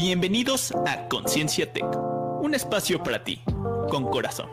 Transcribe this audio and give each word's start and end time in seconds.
Bienvenidos 0.00 0.72
a 0.86 1.08
Conciencia 1.08 1.72
Tech, 1.72 1.84
un 2.40 2.54
espacio 2.54 3.02
para 3.02 3.24
ti, 3.24 3.42
con 3.90 4.08
corazón. 4.08 4.46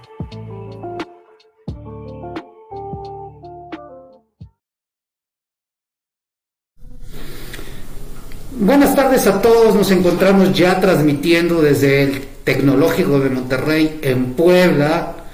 Buenas 8.53 8.95
tardes 8.95 9.27
a 9.27 9.39
todos, 9.39 9.75
nos 9.75 9.91
encontramos 9.91 10.51
ya 10.51 10.79
transmitiendo 10.79 11.61
desde 11.61 12.01
el 12.01 12.21
Tecnológico 12.43 13.19
de 13.19 13.29
Monterrey 13.29 13.99
en 14.01 14.33
Puebla, 14.33 15.27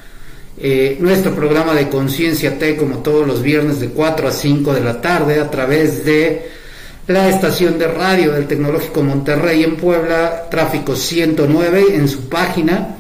eh, 0.58 0.98
nuestro 1.00 1.34
programa 1.34 1.74
de 1.74 1.88
Conciencia 1.88 2.60
T 2.60 2.76
como 2.76 2.98
todos 2.98 3.26
los 3.26 3.42
viernes 3.42 3.80
de 3.80 3.92
4 3.92 4.28
a 4.28 4.32
5 4.32 4.74
de 4.74 4.82
la 4.82 5.00
tarde 5.00 5.40
a 5.40 5.50
través 5.50 6.04
de 6.04 6.61
la 7.08 7.30
estación 7.30 7.80
de 7.80 7.88
radio 7.88 8.32
del 8.32 8.48
Tecnológico 8.48 9.04
Monterrey 9.04 9.64
en 9.64 9.76
Puebla, 9.76 10.48
Tráfico 10.50 10.96
109 10.96 11.96
en 11.96 12.08
su 12.08 12.30
página 12.30 12.98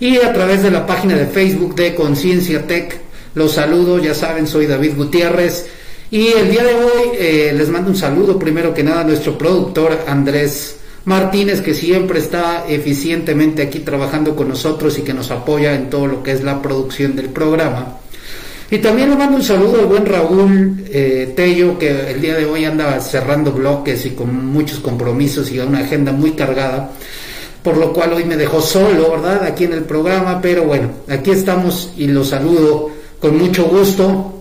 y 0.00 0.16
a 0.18 0.32
través 0.32 0.62
de 0.62 0.70
la 0.70 0.86
página 0.86 1.14
de 1.14 1.26
Facebook 1.26 1.74
de 1.74 1.94
Conciencia 1.94 2.66
Tech. 2.66 3.00
Los 3.34 3.52
saludo, 3.52 3.98
ya 3.98 4.14
saben, 4.14 4.46
soy 4.46 4.66
David 4.66 4.96
Gutiérrez 4.96 5.66
y 6.10 6.28
el 6.28 6.50
día 6.50 6.64
de 6.64 6.74
hoy 6.74 7.02
eh, 7.18 7.54
les 7.56 7.68
mando 7.68 7.90
un 7.90 7.96
saludo 7.96 8.38
primero 8.38 8.74
que 8.74 8.82
nada 8.82 9.00
a 9.00 9.04
nuestro 9.04 9.36
productor 9.36 10.04
Andrés 10.06 10.76
Martínez, 11.04 11.60
que 11.60 11.74
siempre 11.74 12.18
está 12.18 12.64
eficientemente 12.68 13.62
aquí 13.62 13.80
trabajando 13.80 14.34
con 14.34 14.48
nosotros 14.48 14.98
y 14.98 15.02
que 15.02 15.14
nos 15.14 15.30
apoya 15.30 15.74
en 15.74 15.88
todo 15.88 16.06
lo 16.06 16.22
que 16.22 16.32
es 16.32 16.42
la 16.42 16.60
producción 16.60 17.14
del 17.14 17.28
programa. 17.28 17.98
Y 18.68 18.78
también 18.78 19.10
le 19.10 19.16
mando 19.16 19.36
un 19.36 19.44
saludo 19.44 19.78
al 19.78 19.86
buen 19.86 20.04
Raúl 20.04 20.84
eh, 20.90 21.32
Tello, 21.36 21.78
que 21.78 22.10
el 22.10 22.20
día 22.20 22.34
de 22.34 22.46
hoy 22.46 22.64
anda 22.64 23.00
cerrando 23.00 23.52
bloques 23.52 24.04
y 24.06 24.10
con 24.10 24.46
muchos 24.46 24.80
compromisos 24.80 25.52
y 25.52 25.60
una 25.60 25.80
agenda 25.80 26.10
muy 26.10 26.32
cargada, 26.32 26.90
por 27.62 27.76
lo 27.76 27.92
cual 27.92 28.14
hoy 28.14 28.24
me 28.24 28.36
dejó 28.36 28.60
solo, 28.60 29.12
¿verdad? 29.12 29.44
Aquí 29.44 29.64
en 29.64 29.72
el 29.72 29.84
programa, 29.84 30.40
pero 30.42 30.64
bueno, 30.64 30.90
aquí 31.08 31.30
estamos 31.30 31.92
y 31.96 32.08
lo 32.08 32.24
saludo 32.24 32.90
con 33.20 33.38
mucho 33.38 33.66
gusto. 33.66 34.32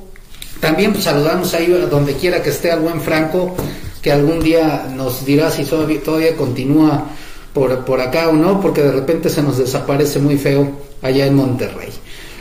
También 0.59 0.93
pues, 0.93 1.03
saludamos 1.03 1.53
ahí 1.53 1.67
donde 1.67 2.13
quiera 2.13 2.41
que 2.41 2.49
esté 2.49 2.71
al 2.71 2.79
buen 2.79 3.01
Franco, 3.01 3.55
que 4.01 4.11
algún 4.11 4.39
día 4.39 4.87
nos 4.91 5.23
dirá 5.23 5.51
si 5.51 5.65
todavía, 5.65 6.01
todavía 6.01 6.35
continúa 6.35 7.09
por, 7.53 7.85
por 7.85 8.01
acá 8.01 8.29
o 8.29 8.33
no, 8.33 8.59
porque 8.59 8.81
de 8.81 8.91
repente 8.91 9.29
se 9.29 9.43
nos 9.43 9.59
desaparece 9.59 10.17
muy 10.17 10.37
feo 10.37 10.67
allá 11.03 11.27
en 11.27 11.35
Monterrey. 11.35 11.89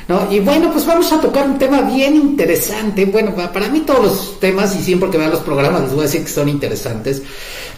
¿No? 0.07 0.31
Y 0.31 0.41
bueno, 0.41 0.71
pues 0.71 0.85
vamos 0.85 1.11
a 1.13 1.21
tocar 1.21 1.49
un 1.49 1.59
tema 1.59 1.81
bien 1.81 2.15
interesante. 2.15 3.07
Bueno, 3.07 3.35
para 3.35 3.69
mí 3.69 3.81
todos 3.81 4.05
los 4.05 4.41
temas, 4.41 4.77
y 4.77 4.83
siempre 4.83 5.09
que 5.09 5.17
vean 5.17 5.31
los 5.31 5.41
programas 5.41 5.83
les 5.83 5.93
voy 5.93 6.01
a 6.01 6.03
decir 6.03 6.23
que 6.23 6.29
son 6.29 6.49
interesantes, 6.49 7.23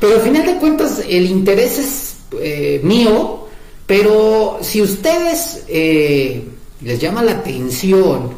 pero 0.01 0.17
al 0.17 0.23
final 0.23 0.45
de 0.45 0.57
cuentas 0.57 1.03
el 1.09 1.27
interés 1.27 1.79
es 1.79 2.17
eh, 2.41 2.81
mío, 2.83 3.47
pero 3.87 4.59
si 4.61 4.83
ustedes 4.83 5.65
eh, 5.69 6.45
les 6.83 6.99
llama 6.99 7.23
la 7.23 7.33
atención 7.33 8.31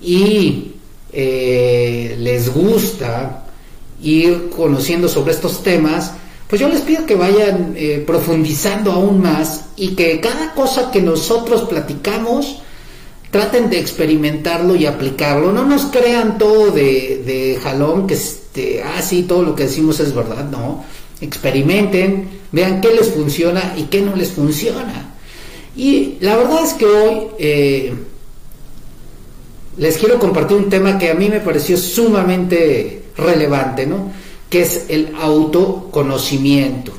y 0.00 0.72
eh, 1.12 2.16
les 2.18 2.52
gusta 2.52 3.44
ir 4.02 4.48
conociendo 4.48 5.08
sobre 5.08 5.32
estos 5.32 5.62
temas, 5.62 6.12
pues 6.48 6.60
yo 6.60 6.68
les 6.68 6.80
pido 6.80 7.04
que 7.04 7.16
vayan 7.16 7.76
profundizando 8.06 8.92
aún 8.92 9.20
más 9.20 9.66
y 9.76 9.96
que 9.96 10.20
cada 10.20 10.54
cosa 10.54 10.90
que 10.92 11.02
nosotros 11.02 11.62
platicamos, 11.62 12.60
traten 13.30 13.70
de 13.70 13.78
experimentarlo 13.78 14.76
y 14.76 14.86
aplicarlo. 14.86 15.52
No 15.52 15.64
nos 15.64 15.86
crean 15.86 16.38
todo 16.38 16.70
de, 16.70 17.22
de 17.24 17.58
jalón, 17.62 18.06
que 18.06 18.14
este, 18.14 18.82
ah, 18.82 19.02
sí, 19.02 19.24
todo 19.24 19.42
lo 19.42 19.54
que 19.54 19.64
decimos 19.64 20.00
es 20.00 20.14
verdad, 20.14 20.48
no. 20.50 20.84
Experimenten, 21.20 22.28
vean 22.52 22.80
qué 22.80 22.92
les 22.94 23.10
funciona 23.10 23.74
y 23.76 23.84
qué 23.84 24.00
no 24.00 24.16
les 24.16 24.32
funciona. 24.32 25.14
Y 25.76 26.16
la 26.20 26.36
verdad 26.36 26.64
es 26.64 26.72
que 26.72 26.86
hoy 26.86 27.26
eh, 27.38 27.94
les 29.76 29.98
quiero 29.98 30.18
compartir 30.18 30.56
un 30.56 30.70
tema 30.70 30.98
que 30.98 31.10
a 31.10 31.14
mí 31.14 31.28
me 31.28 31.40
pareció 31.40 31.76
sumamente 31.76 33.04
relevante, 33.16 33.86
¿no? 33.86 34.10
Que 34.48 34.62
es 34.62 34.86
el 34.88 35.12
autoconocimiento. 35.20 36.92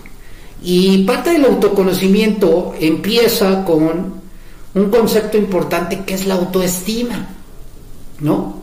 Y 0.64 1.04
parte 1.04 1.32
del 1.32 1.46
autoconocimiento 1.46 2.76
empieza 2.80 3.66
con 3.66 4.17
un 4.80 4.90
concepto 4.90 5.38
importante 5.38 6.04
que 6.06 6.14
es 6.14 6.26
la 6.26 6.36
autoestima, 6.36 7.28
¿no? 8.20 8.62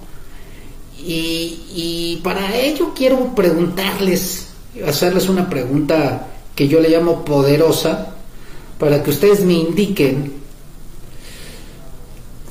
Y, 1.07 2.21
para 2.23 2.57
ello 2.57 2.93
quiero 2.97 3.35
preguntarles, 3.35 4.49
hacerles 4.87 5.29
una 5.29 5.51
pregunta 5.51 6.29
que 6.55 6.67
yo 6.69 6.81
le 6.81 6.89
llamo 6.89 7.25
poderosa, 7.25 8.15
para 8.79 9.03
que 9.03 9.11
ustedes 9.11 9.45
me 9.45 9.53
indiquen 9.53 10.33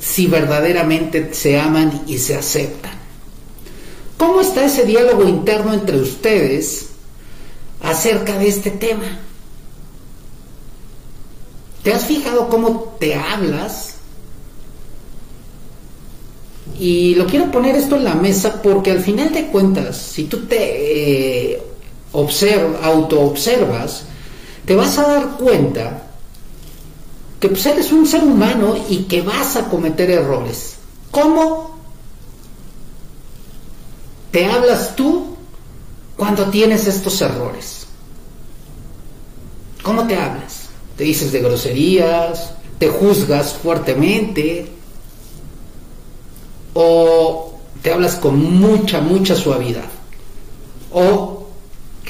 si 0.00 0.26
verdaderamente 0.26 1.34
se 1.34 1.58
aman 1.58 2.02
y 2.06 2.18
se 2.18 2.36
aceptan. 2.36 2.92
¿Cómo 4.16 4.40
está 4.40 4.64
ese 4.64 4.84
diálogo 4.84 5.28
interno 5.28 5.74
entre 5.74 5.98
ustedes 6.00 6.90
acerca 7.82 8.38
de 8.38 8.48
este 8.48 8.70
tema? 8.70 9.18
¿Te 11.84 11.92
has 11.92 12.06
fijado 12.06 12.48
cómo 12.48 12.96
te 12.98 13.14
hablas? 13.14 13.96
Y 16.80 17.14
lo 17.14 17.26
quiero 17.26 17.50
poner 17.50 17.76
esto 17.76 17.96
en 17.96 18.04
la 18.04 18.14
mesa 18.14 18.62
porque 18.62 18.90
al 18.90 19.00
final 19.00 19.32
de 19.32 19.48
cuentas, 19.48 19.98
si 19.98 20.24
tú 20.24 20.46
te 20.46 21.52
eh, 21.52 21.62
auto-observas, 22.12 24.04
te 24.64 24.74
vas 24.74 24.98
a 24.98 25.02
dar 25.06 25.36
cuenta 25.36 26.04
que 27.38 27.50
pues, 27.50 27.66
eres 27.66 27.92
un 27.92 28.06
ser 28.06 28.24
humano 28.24 28.76
y 28.88 29.04
que 29.04 29.20
vas 29.20 29.56
a 29.56 29.68
cometer 29.68 30.10
errores. 30.10 30.76
¿Cómo 31.10 31.76
te 34.30 34.46
hablas 34.46 34.96
tú 34.96 35.36
cuando 36.16 36.46
tienes 36.46 36.86
estos 36.86 37.20
errores? 37.20 37.86
¿Cómo 39.82 40.06
te 40.06 40.16
hablas? 40.16 40.63
Te 40.96 41.04
dices 41.04 41.32
de 41.32 41.40
groserías, 41.40 42.54
te 42.78 42.88
juzgas 42.88 43.54
fuertemente 43.54 44.66
o 46.74 47.58
te 47.82 47.92
hablas 47.92 48.16
con 48.16 48.58
mucha, 48.58 49.00
mucha 49.00 49.36
suavidad 49.36 49.84
o 50.92 51.46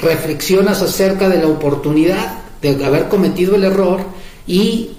reflexionas 0.01 0.83
acerca 0.83 1.29
de 1.29 1.39
la 1.39 1.49
oportunidad 1.49 2.39
de 2.61 2.85
haber 2.85 3.09
cometido 3.09 3.55
el 3.57 3.65
error 3.65 4.01
y 4.47 4.91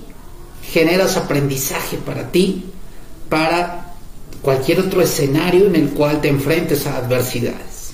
generas 0.64 1.18
aprendizaje 1.18 1.98
para 1.98 2.32
ti, 2.32 2.66
para 3.30 3.94
cualquier 4.42 4.80
otro 4.80 5.02
escenario 5.02 5.68
en 5.68 5.76
el 5.76 5.90
cual 5.90 6.22
te 6.22 6.30
enfrentes 6.30 6.88
a 6.88 6.98
adversidades. 6.98 7.94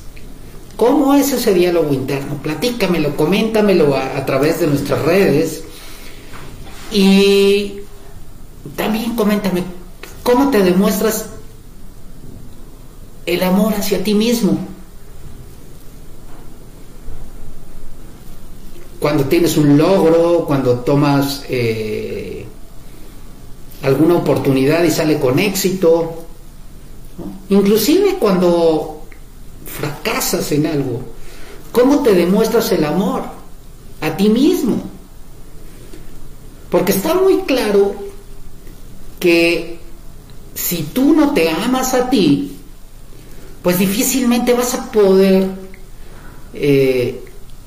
¿Cómo 0.77 1.13
es 1.13 1.31
ese 1.31 1.53
diálogo 1.53 1.93
interno? 1.93 2.35
Platícamelo, 2.41 3.15
coméntamelo 3.15 3.95
a, 3.95 4.17
a 4.17 4.25
través 4.25 4.59
de 4.59 4.67
nuestras 4.67 5.01
redes 5.03 5.63
y 6.91 7.81
también 8.75 9.15
coméntame, 9.15 9.63
¿cómo 10.23 10.49
te 10.49 10.61
demuestras 10.61 11.27
el 13.25 13.43
amor 13.43 13.73
hacia 13.73 14.03
ti 14.03 14.13
mismo? 14.13 14.57
Cuando 18.99 19.25
tienes 19.25 19.57
un 19.57 19.77
logro, 19.77 20.45
cuando 20.45 20.79
tomas 20.79 21.43
eh, 21.49 22.45
alguna 23.81 24.15
oportunidad 24.15 24.83
y 24.83 24.91
sale 24.91 25.19
con 25.19 25.39
éxito, 25.39 26.25
inclusive 27.49 28.17
cuando 28.19 29.01
fracasas 29.65 30.51
en 30.51 30.67
algo, 30.67 31.01
¿cómo 31.71 32.03
te 32.03 32.13
demuestras 32.13 32.71
el 32.73 32.83
amor 32.83 33.23
a 34.01 34.15
ti 34.17 34.29
mismo? 34.29 34.83
Porque 36.71 36.93
está 36.93 37.13
muy 37.15 37.41
claro 37.41 37.93
que 39.19 39.77
si 40.55 40.83
tú 40.83 41.13
no 41.13 41.33
te 41.33 41.49
amas 41.49 41.93
a 41.93 42.09
ti, 42.09 42.53
pues 43.61 43.77
difícilmente 43.77 44.53
vas 44.53 44.73
a 44.73 44.89
poder 44.89 45.49
eh, 46.53 47.21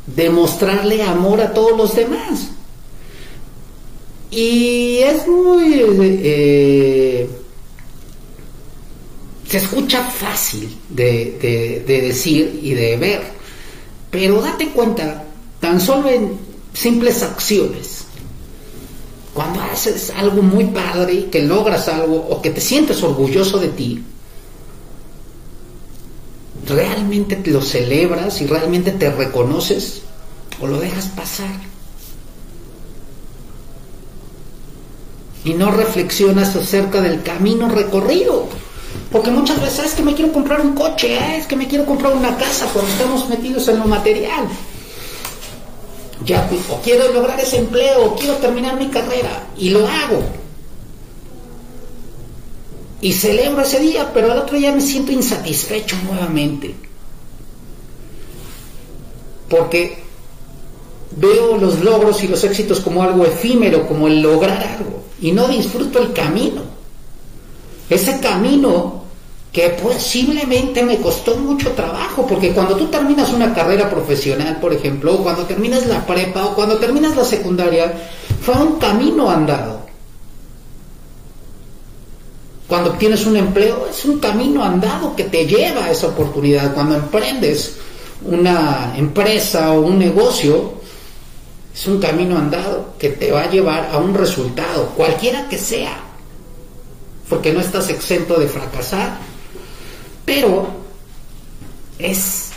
demostrarle 0.07 1.03
amor 1.03 1.43
a 1.43 1.53
todos 1.53 1.77
los 1.77 1.95
demás. 1.95 2.49
Y 4.31 5.01
es 5.01 5.29
muy... 5.29 5.83
Eh, 6.01 7.29
se 9.47 9.59
escucha 9.59 10.03
fácil 10.03 10.79
de, 10.89 11.85
de 11.87 12.01
decir 12.01 12.59
y 12.63 12.73
de 12.73 12.97
ver, 12.97 13.23
pero 14.11 14.41
date 14.41 14.71
cuenta, 14.71 15.25
tan 15.61 15.79
solo 15.81 16.09
en 16.09 16.33
simples 16.73 17.23
acciones, 17.23 18.04
cuando 19.35 19.61
haces 19.61 20.11
algo 20.17 20.43
muy 20.43 20.67
padre, 20.67 21.27
que 21.27 21.43
logras 21.43 21.89
algo 21.89 22.17
o 22.31 22.41
que 22.41 22.51
te 22.51 22.61
sientes 22.61 23.03
orgulloso 23.03 23.59
de 23.59 23.69
ti, 23.69 24.03
realmente 26.69 27.43
lo 27.51 27.61
celebras 27.61 28.41
y 28.41 28.47
realmente 28.47 28.93
te 28.93 29.11
reconoces 29.11 30.03
o 30.61 30.69
lo 30.69 30.79
dejas 30.79 31.09
pasar. 31.09 31.75
Y 35.45 35.53
no 35.55 35.73
reflexionas 35.73 36.55
acerca 36.57 37.03
del 37.03 37.23
camino 37.23 37.69
recorrido. 37.69 38.49
Porque 39.11 39.31
muchas 39.31 39.61
veces 39.61 39.81
ah, 39.81 39.87
es 39.87 39.95
que 39.95 40.03
me 40.03 40.15
quiero 40.15 40.33
comprar 40.33 40.61
un 40.61 40.75
coche, 40.75 41.19
ah, 41.19 41.37
es 41.37 41.47
que 41.47 41.57
me 41.57 41.67
quiero 41.67 41.85
comprar 41.85 42.15
una 42.15 42.37
casa 42.37 42.67
cuando 42.73 42.91
estamos 42.91 43.29
metidos 43.29 43.67
en 43.69 43.81
lo 43.81 43.87
material. 43.87 44.49
Ya, 46.25 46.49
o 46.71 46.81
quiero 46.81 47.13
lograr 47.13 47.39
ese 47.39 47.59
empleo, 47.59 48.07
o 48.07 48.17
quiero 48.17 48.35
terminar 48.37 48.79
mi 48.79 48.89
carrera, 48.89 49.47
y 49.59 49.71
lo 49.71 49.87
hago. 49.87 50.23
Y 53.01 53.13
celebro 53.13 53.61
ese 53.63 53.81
día, 53.81 54.11
pero 54.15 54.33
al 54.33 54.39
otro 54.39 54.57
día 54.57 54.73
me 54.73 54.81
siento 54.81 55.13
insatisfecho 55.13 55.97
nuevamente. 56.05 56.75
Porque 59.51 60.03
veo 61.17 61.59
los 61.59 61.81
logros 61.81 62.25
y 62.25 62.29
los 62.29 62.43
éxitos 62.45 62.81
como 62.81 63.03
algo 63.03 63.27
efímero, 63.27 63.87
como 63.87 64.09
el 64.09 64.23
lograr 64.23 64.79
algo, 64.79 65.05
y 65.21 65.33
no 65.33 65.49
disfruto 65.49 65.99
el 66.01 66.15
camino. 66.15 66.63
Ese 67.91 68.19
camino 68.21 69.04
que 69.55 69.69
posiblemente 69.71 70.83
me 70.83 71.01
costó 71.01 71.37
mucho 71.37 71.71
trabajo, 71.71 72.27
porque 72.27 72.53
cuando 72.53 72.75
tú 72.75 72.87
terminas 72.87 73.33
una 73.33 73.55
carrera 73.55 73.89
profesional, 73.89 74.59
por 74.61 74.75
ejemplo, 74.75 75.15
o 75.15 75.23
cuando 75.23 75.45
terminas 75.45 75.87
la 75.87 76.05
prepa, 76.05 76.45
o 76.47 76.57
cuando 76.57 76.77
terminas 76.79 77.15
la 77.15 77.25
secundaria, 77.25 77.95
fue 78.43 78.57
un 78.57 78.81
camino 78.81 79.31
andado. 79.31 79.79
Cuando 82.67 82.91
obtienes 82.91 83.27
un 83.27 83.37
empleo, 83.37 83.87
es 83.89 84.05
un 84.05 84.19
camino 84.19 84.65
andado 84.65 85.15
que 85.15 85.23
te 85.23 85.47
lleva 85.47 85.85
a 85.85 85.91
esa 85.93 86.09
oportunidad. 86.09 86.75
Cuando 86.75 86.97
emprendes 86.97 87.77
una 88.25 88.93
empresa 88.97 89.71
o 89.71 89.83
un 89.83 90.01
negocio, 90.01 90.75
es 91.73 91.87
un 91.87 92.01
camino 92.01 92.37
andado 92.37 92.95
que 92.99 93.11
te 93.11 93.31
va 93.31 93.43
a 93.43 93.51
llevar 93.51 93.91
a 93.93 93.99
un 93.99 94.15
resultado, 94.15 94.87
cualquiera 94.97 95.49
que 95.49 95.59
sea, 95.59 95.97
porque 97.29 97.53
no 97.53 97.61
estás 97.61 97.89
exento 97.89 98.35
de 98.41 98.49
fracasar, 98.49 99.34
pero 100.25 100.67
es 101.99 102.51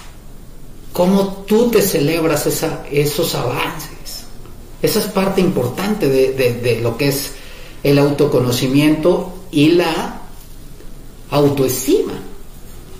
como 0.94 1.44
tú 1.48 1.69
te 1.69 1.81
celebras 1.81 2.48
esos 2.92 3.36
avances. 3.36 4.25
Esa 4.81 5.00
es 5.00 5.06
parte 5.06 5.42
importante 5.42 6.08
de, 6.10 6.34
de 6.34 6.81
lo 6.81 6.98
que 6.98 7.10
es 7.10 7.34
el 7.84 8.00
autoconocimiento 8.00 9.34
y 9.52 9.69
la 9.69 10.22
autoestima, 11.30 12.14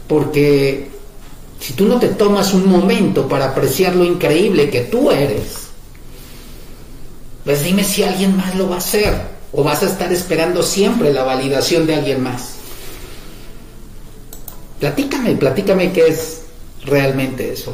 porque 0.08 0.90
si 1.60 1.74
tú 1.74 1.86
no 1.86 2.00
te 2.00 2.10
tomas 2.10 2.54
un 2.54 2.70
momento 2.70 3.28
para 3.28 3.46
apreciar 3.46 3.96
lo 3.96 4.04
increíble 4.04 4.70
que 4.70 4.82
tú 4.82 5.12
eres, 5.12 5.68
pues 7.44 7.64
dime 7.64 7.84
si 7.84 8.04
alguien 8.04 8.36
más 8.36 8.56
lo 8.56 8.70
va 8.70 8.76
a 8.76 8.80
hacer 8.80 9.22
o 9.54 9.64
vas 9.64 9.82
a 9.82 9.88
estar 9.88 10.12
esperando 10.12 10.62
siempre 10.62 11.14
la 11.14 11.24
validación 11.24 11.88
de 11.88 11.96
alguien 11.96 12.22
más. 12.22 12.57
Platícame, 14.80 15.36
platícame 15.36 15.92
qué 15.92 16.08
es 16.08 16.42
realmente 16.86 17.52
eso. 17.52 17.74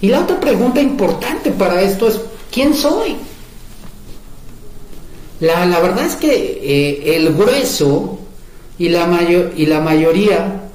Y 0.00 0.08
la 0.08 0.20
otra 0.20 0.38
pregunta 0.40 0.80
importante 0.80 1.50
para 1.50 1.82
esto 1.82 2.08
es, 2.08 2.20
¿quién 2.50 2.74
soy? 2.74 3.16
La, 5.40 5.64
verdad 5.80 6.06
es 6.06 6.14
que 6.16 6.30
eh, 6.30 7.16
el 7.16 7.34
grueso 7.34 8.18
y 8.78 8.88
la, 8.88 9.20
y 9.56 9.66
la 9.66 9.80
mayoría 9.80 10.70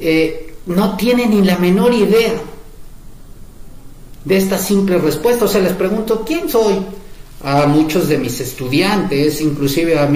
eh, 0.00 0.54
no 0.66 0.96
tienen 0.96 1.30
ni 1.30 1.42
la 1.42 1.58
menor 1.58 1.94
idea 1.94 2.34
de 4.24 4.36
esta 4.36 4.58
simple 4.58 4.98
respuesta. 4.98 5.44
O 5.44 5.48
sea, 5.48 5.60
les 5.60 5.72
pregunto, 5.72 6.24
¿quién 6.26 6.48
soy? 6.48 6.74
A 7.44 7.66
muchos 7.66 8.08
de 8.08 8.18
mis 8.18 8.40
estudiantes, 8.40 9.40
inclusive 9.40 9.98
a, 9.98 10.06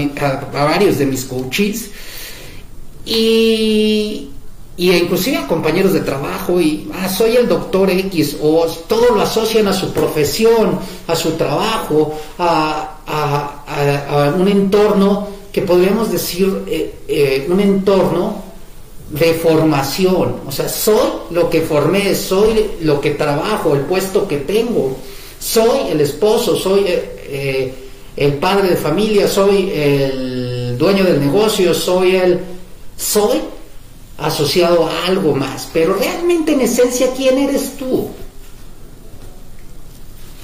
varios 0.52 0.98
de 0.98 1.06
mis 1.06 1.24
coaches, 1.24 1.90
y, 3.06 4.28
y, 4.76 4.92
inclusive 4.92 5.38
a 5.38 5.46
compañeros 5.46 5.92
de 5.92 6.00
trabajo, 6.00 6.60
y 6.60 6.90
ah, 6.92 7.08
soy 7.08 7.36
el 7.36 7.48
doctor 7.48 7.88
X, 7.88 8.36
o 8.42 8.66
todo 8.88 9.14
lo 9.14 9.22
asocian 9.22 9.68
a 9.68 9.72
su 9.72 9.92
profesión, 9.92 10.78
a 11.06 11.14
su 11.14 11.32
trabajo, 11.32 12.18
a, 12.38 12.96
a, 13.06 14.34
un 14.36 14.48
entorno 14.48 15.28
que 15.52 15.62
podríamos 15.62 16.10
decir 16.10 16.64
eh, 16.66 16.94
eh, 17.08 17.46
un 17.48 17.60
entorno 17.60 18.44
de 19.10 19.34
formación, 19.34 20.40
o 20.46 20.52
sea, 20.52 20.68
soy 20.68 21.08
lo 21.30 21.48
que 21.48 21.60
formé, 21.60 22.14
soy 22.14 22.72
lo 22.82 23.00
que 23.00 23.12
trabajo, 23.12 23.74
el 23.74 23.82
puesto 23.82 24.26
que 24.26 24.38
tengo, 24.38 24.96
soy 25.38 25.90
el 25.92 26.00
esposo, 26.00 26.56
soy 26.56 26.84
eh, 26.88 27.72
el 28.16 28.34
padre 28.34 28.70
de 28.70 28.76
familia, 28.76 29.28
soy 29.28 29.70
el 29.72 30.76
dueño 30.76 31.04
del 31.04 31.20
negocio, 31.20 31.72
soy 31.72 32.16
el... 32.16 32.55
soy 32.96 33.40
asociado 34.18 34.86
a 34.86 35.06
algo 35.06 35.34
más, 35.34 35.68
pero 35.72 35.94
realmente 35.94 36.52
en 36.52 36.62
esencia, 36.62 37.12
¿quién 37.14 37.38
eres 37.38 37.76
tú? 37.76 38.08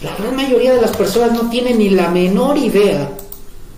La 0.02 0.14
gran 0.16 0.36
mayoría 0.36 0.74
de 0.74 0.82
las 0.82 0.96
personas 0.96 1.32
no 1.32 1.48
tienen 1.48 1.78
ni 1.78 1.90
la 1.90 2.08
menor 2.08 2.58
idea 2.58 3.10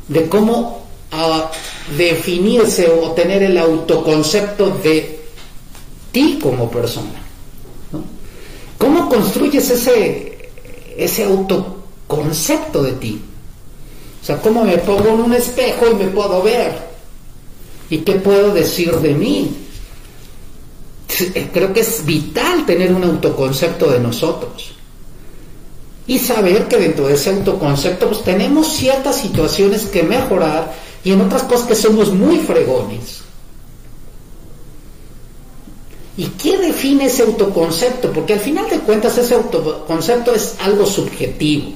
de 0.09 0.29
cómo 0.29 0.85
a 1.12 1.50
definirse 1.97 2.88
o 2.88 3.12
tener 3.12 3.43
el 3.43 3.59
autoconcepto 3.59 4.71
de 4.71 5.21
ti 6.11 6.38
como 6.43 6.71
persona. 6.71 7.23
¿Cómo 8.79 9.09
construyes 9.09 9.71
ese, 9.71 10.50
ese 10.97 11.25
autoconcepto 11.25 12.82
de 12.82 12.93
ti? 12.93 13.21
O 14.23 14.25
sea, 14.25 14.41
¿cómo 14.41 14.65
me 14.65 14.79
pongo 14.79 15.09
en 15.09 15.21
un 15.21 15.35
espejo 15.35 15.91
y 15.91 15.94
me 15.94 16.06
puedo 16.06 16.43
ver? 16.43 16.94
¿Y 17.90 17.98
qué 17.98 18.14
puedo 18.14 18.54
decir 18.54 18.92
de 18.96 19.14
mí? 19.14 19.50
Creo 21.52 21.72
que 21.72 21.81
es 21.81 22.04
vital 22.04 22.66
tener 22.66 22.92
un 22.92 23.04
autoconcepto 23.04 23.90
de 23.90 24.00
nosotros 24.00 24.75
y 26.06 26.19
saber 26.19 26.69
que 26.69 26.76
dentro 26.76 27.06
de 27.06 27.14
ese 27.14 27.31
autoconcepto 27.31 28.08
pues 28.08 28.22
tenemos 28.22 28.72
ciertas 28.72 29.20
situaciones 29.20 29.86
que 29.86 30.02
mejorar 30.02 30.75
y 31.02 31.12
en 31.12 31.20
otras 31.20 31.44
cosas 31.44 31.68
que 31.68 31.75
somos 31.75 32.12
muy 32.12 32.38
fregones. 32.38 33.20
¿Y 36.16 36.26
qué 36.26 36.59
define 36.59 37.06
ese 37.06 37.23
autoconcepto? 37.23 38.12
Porque 38.12 38.35
al 38.35 38.40
final 38.40 38.68
de 38.70 38.78
cuentas 38.80 39.18
ese 39.18 39.35
autoconcepto 39.35 40.35
es 40.35 40.56
algo 40.61 40.87
subjetivo, 40.87 41.73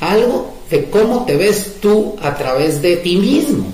algo 0.00 0.54
de 0.70 0.88
cómo 0.88 1.24
te 1.24 1.36
ves 1.36 1.74
tú 1.80 2.16
a 2.22 2.34
través 2.34 2.80
de 2.80 2.96
ti 2.96 3.16
mismo. 3.16 3.66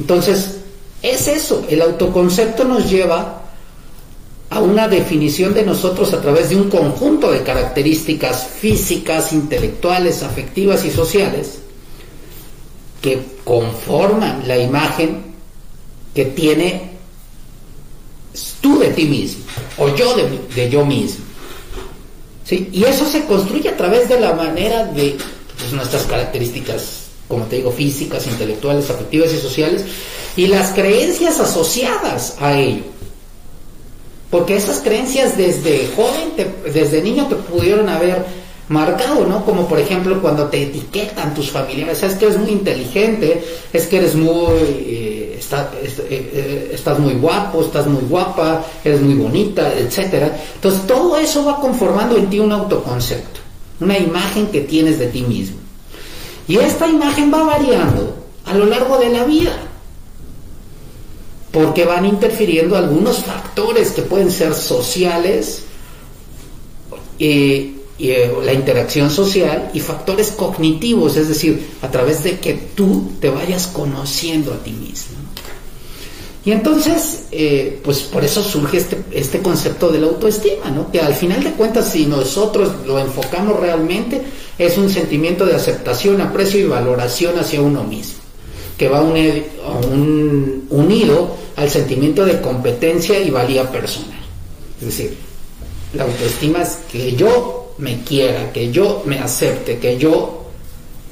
Entonces, 0.00 0.56
es 1.02 1.28
eso, 1.28 1.64
el 1.68 1.82
autoconcepto 1.82 2.64
nos 2.64 2.90
lleva 2.90 3.42
a 4.48 4.60
una 4.60 4.88
definición 4.88 5.54
de 5.54 5.62
nosotros 5.62 6.12
a 6.12 6.20
través 6.20 6.48
de 6.50 6.56
un 6.56 6.68
conjunto 6.68 7.30
de 7.30 7.42
características 7.42 8.48
físicas, 8.48 9.32
intelectuales, 9.32 10.22
afectivas 10.22 10.84
y 10.84 10.90
sociales 10.90 11.60
que 13.00 13.22
conforman 13.44 14.46
la 14.48 14.58
imagen 14.58 15.22
que 16.14 16.24
tiene 16.26 16.90
tú 18.60 18.78
de 18.78 18.88
ti 18.88 19.04
mismo 19.04 19.44
o 19.78 19.94
yo 19.94 20.14
de, 20.16 20.70
yo 20.70 20.84
mismo. 20.84 21.24
¿Sí? 22.44 22.68
Y 22.72 22.84
eso 22.84 23.06
se 23.06 23.24
construye 23.26 23.68
a 23.68 23.76
través 23.76 24.08
de 24.08 24.18
la 24.18 24.32
manera 24.32 24.84
de 24.84 25.16
pues, 25.56 25.72
nuestras 25.72 26.04
características, 26.04 26.99
como 27.30 27.44
te 27.46 27.56
digo, 27.56 27.70
físicas, 27.70 28.26
intelectuales, 28.26 28.90
afectivas 28.90 29.32
y 29.32 29.38
sociales, 29.38 29.84
y 30.36 30.48
las 30.48 30.72
creencias 30.72 31.38
asociadas 31.38 32.36
a 32.40 32.58
ello. 32.58 32.82
Porque 34.30 34.56
esas 34.56 34.80
creencias 34.80 35.36
desde 35.36 35.88
joven, 35.96 36.54
desde 36.72 37.02
niño 37.02 37.26
te 37.28 37.36
pudieron 37.36 37.88
haber 37.88 38.24
marcado, 38.68 39.26
¿no? 39.26 39.44
Como 39.44 39.66
por 39.66 39.78
ejemplo 39.78 40.20
cuando 40.20 40.46
te 40.46 40.62
etiquetan 40.62 41.34
tus 41.34 41.50
familiares, 41.50 42.02
es 42.02 42.14
que 42.14 42.26
eres 42.26 42.38
muy 42.38 42.50
inteligente, 42.50 43.44
es 43.72 43.86
que 43.86 43.98
eres 43.98 44.14
muy, 44.14 44.54
eh, 44.58 45.40
eh, 45.40 45.90
eh, 46.10 46.70
estás 46.72 46.98
muy 46.98 47.14
guapo, 47.14 47.62
estás 47.62 47.86
muy 47.86 48.02
guapa, 48.08 48.64
eres 48.84 49.00
muy 49.00 49.14
bonita, 49.14 49.72
etcétera. 49.72 50.36
Entonces 50.54 50.86
todo 50.86 51.16
eso 51.16 51.44
va 51.44 51.60
conformando 51.60 52.16
en 52.16 52.30
ti 52.30 52.38
un 52.38 52.52
autoconcepto, 52.52 53.40
una 53.80 53.98
imagen 53.98 54.46
que 54.48 54.60
tienes 54.60 54.98
de 54.98 55.06
ti 55.08 55.22
mismo. 55.22 55.59
Y 56.50 56.56
esta 56.58 56.88
imagen 56.88 57.32
va 57.32 57.44
variando 57.44 58.12
a 58.44 58.54
lo 58.54 58.66
largo 58.66 58.98
de 58.98 59.08
la 59.10 59.22
vida, 59.24 59.56
porque 61.52 61.84
van 61.84 62.04
interfiriendo 62.04 62.76
algunos 62.76 63.18
factores 63.18 63.92
que 63.92 64.02
pueden 64.02 64.32
ser 64.32 64.52
sociales, 64.54 65.62
eh, 67.20 67.72
y, 67.98 68.10
eh, 68.10 68.32
la 68.42 68.52
interacción 68.52 69.12
social 69.12 69.70
y 69.72 69.78
factores 69.78 70.32
cognitivos, 70.32 71.16
es 71.16 71.28
decir, 71.28 71.68
a 71.82 71.88
través 71.88 72.24
de 72.24 72.40
que 72.40 72.54
tú 72.54 73.12
te 73.20 73.30
vayas 73.30 73.68
conociendo 73.68 74.52
a 74.52 74.56
ti 74.56 74.72
mismo. 74.72 75.19
Y 76.44 76.52
entonces, 76.52 77.24
eh, 77.32 77.80
pues 77.84 78.00
por 78.00 78.24
eso 78.24 78.42
surge 78.42 78.78
este, 78.78 78.96
este 79.12 79.40
concepto 79.40 79.90
de 79.90 80.00
la 80.00 80.06
autoestima, 80.06 80.70
¿no? 80.70 80.90
Que 80.90 81.00
al 81.00 81.14
final 81.14 81.44
de 81.44 81.52
cuentas, 81.52 81.90
si 81.92 82.06
nosotros 82.06 82.70
lo 82.86 82.98
enfocamos 82.98 83.60
realmente, 83.60 84.22
es 84.56 84.78
un 84.78 84.88
sentimiento 84.88 85.44
de 85.44 85.54
aceptación, 85.54 86.20
aprecio 86.20 86.60
y 86.60 86.64
valoración 86.64 87.38
hacia 87.38 87.60
uno 87.60 87.84
mismo, 87.84 88.20
que 88.78 88.88
va 88.88 89.02
un, 89.02 90.66
unido 90.70 91.36
al 91.56 91.68
sentimiento 91.68 92.24
de 92.24 92.40
competencia 92.40 93.20
y 93.20 93.30
valía 93.30 93.70
personal. 93.70 94.20
Es 94.80 94.86
decir, 94.86 95.16
la 95.92 96.04
autoestima 96.04 96.62
es 96.62 96.78
que 96.90 97.14
yo 97.16 97.74
me 97.76 98.02
quiera, 98.02 98.50
que 98.50 98.70
yo 98.70 99.02
me 99.04 99.18
acepte, 99.18 99.78
que 99.78 99.98
yo 99.98 100.46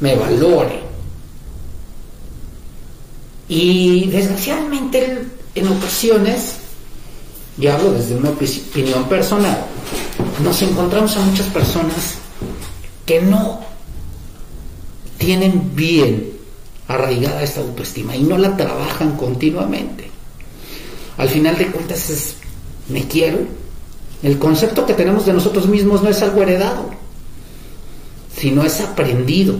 me 0.00 0.14
valore. 0.14 0.88
Y 3.49 4.09
desgraciadamente 4.09 5.26
en 5.55 5.69
ocasiones, 5.69 6.57
y 7.59 7.67
hablo 7.67 7.93
desde 7.93 8.17
una 8.17 8.31
opinión 8.31 9.05
personal, 9.09 9.64
nos 10.43 10.62
encontramos 10.62 11.17
a 11.17 11.21
muchas 11.21 11.47
personas 11.47 12.19
que 13.07 13.23
no 13.23 13.61
tienen 15.17 15.75
bien 15.75 16.33
arraigada 16.87 17.43
esta 17.43 17.61
autoestima 17.61 18.14
y 18.14 18.23
no 18.23 18.37
la 18.38 18.57
trabajan 18.57 19.17
continuamente. 19.17 20.11
Al 21.17 21.28
final 21.28 21.57
de 21.57 21.67
cuentas 21.69 22.11
es, 22.11 22.35
me 22.88 23.09
quiero. 23.09 23.38
El 24.23 24.38
concepto 24.38 24.85
que 24.85 24.95
tenemos 24.95 25.26
de 25.26 25.33
nosotros 25.33 25.67
mismos 25.67 26.02
no 26.02 26.11
es 26.11 26.23
algo 26.23 26.43
heredado, 26.43 26.90
sino 28.37 28.64
es 28.64 28.81
aprendido 28.81 29.57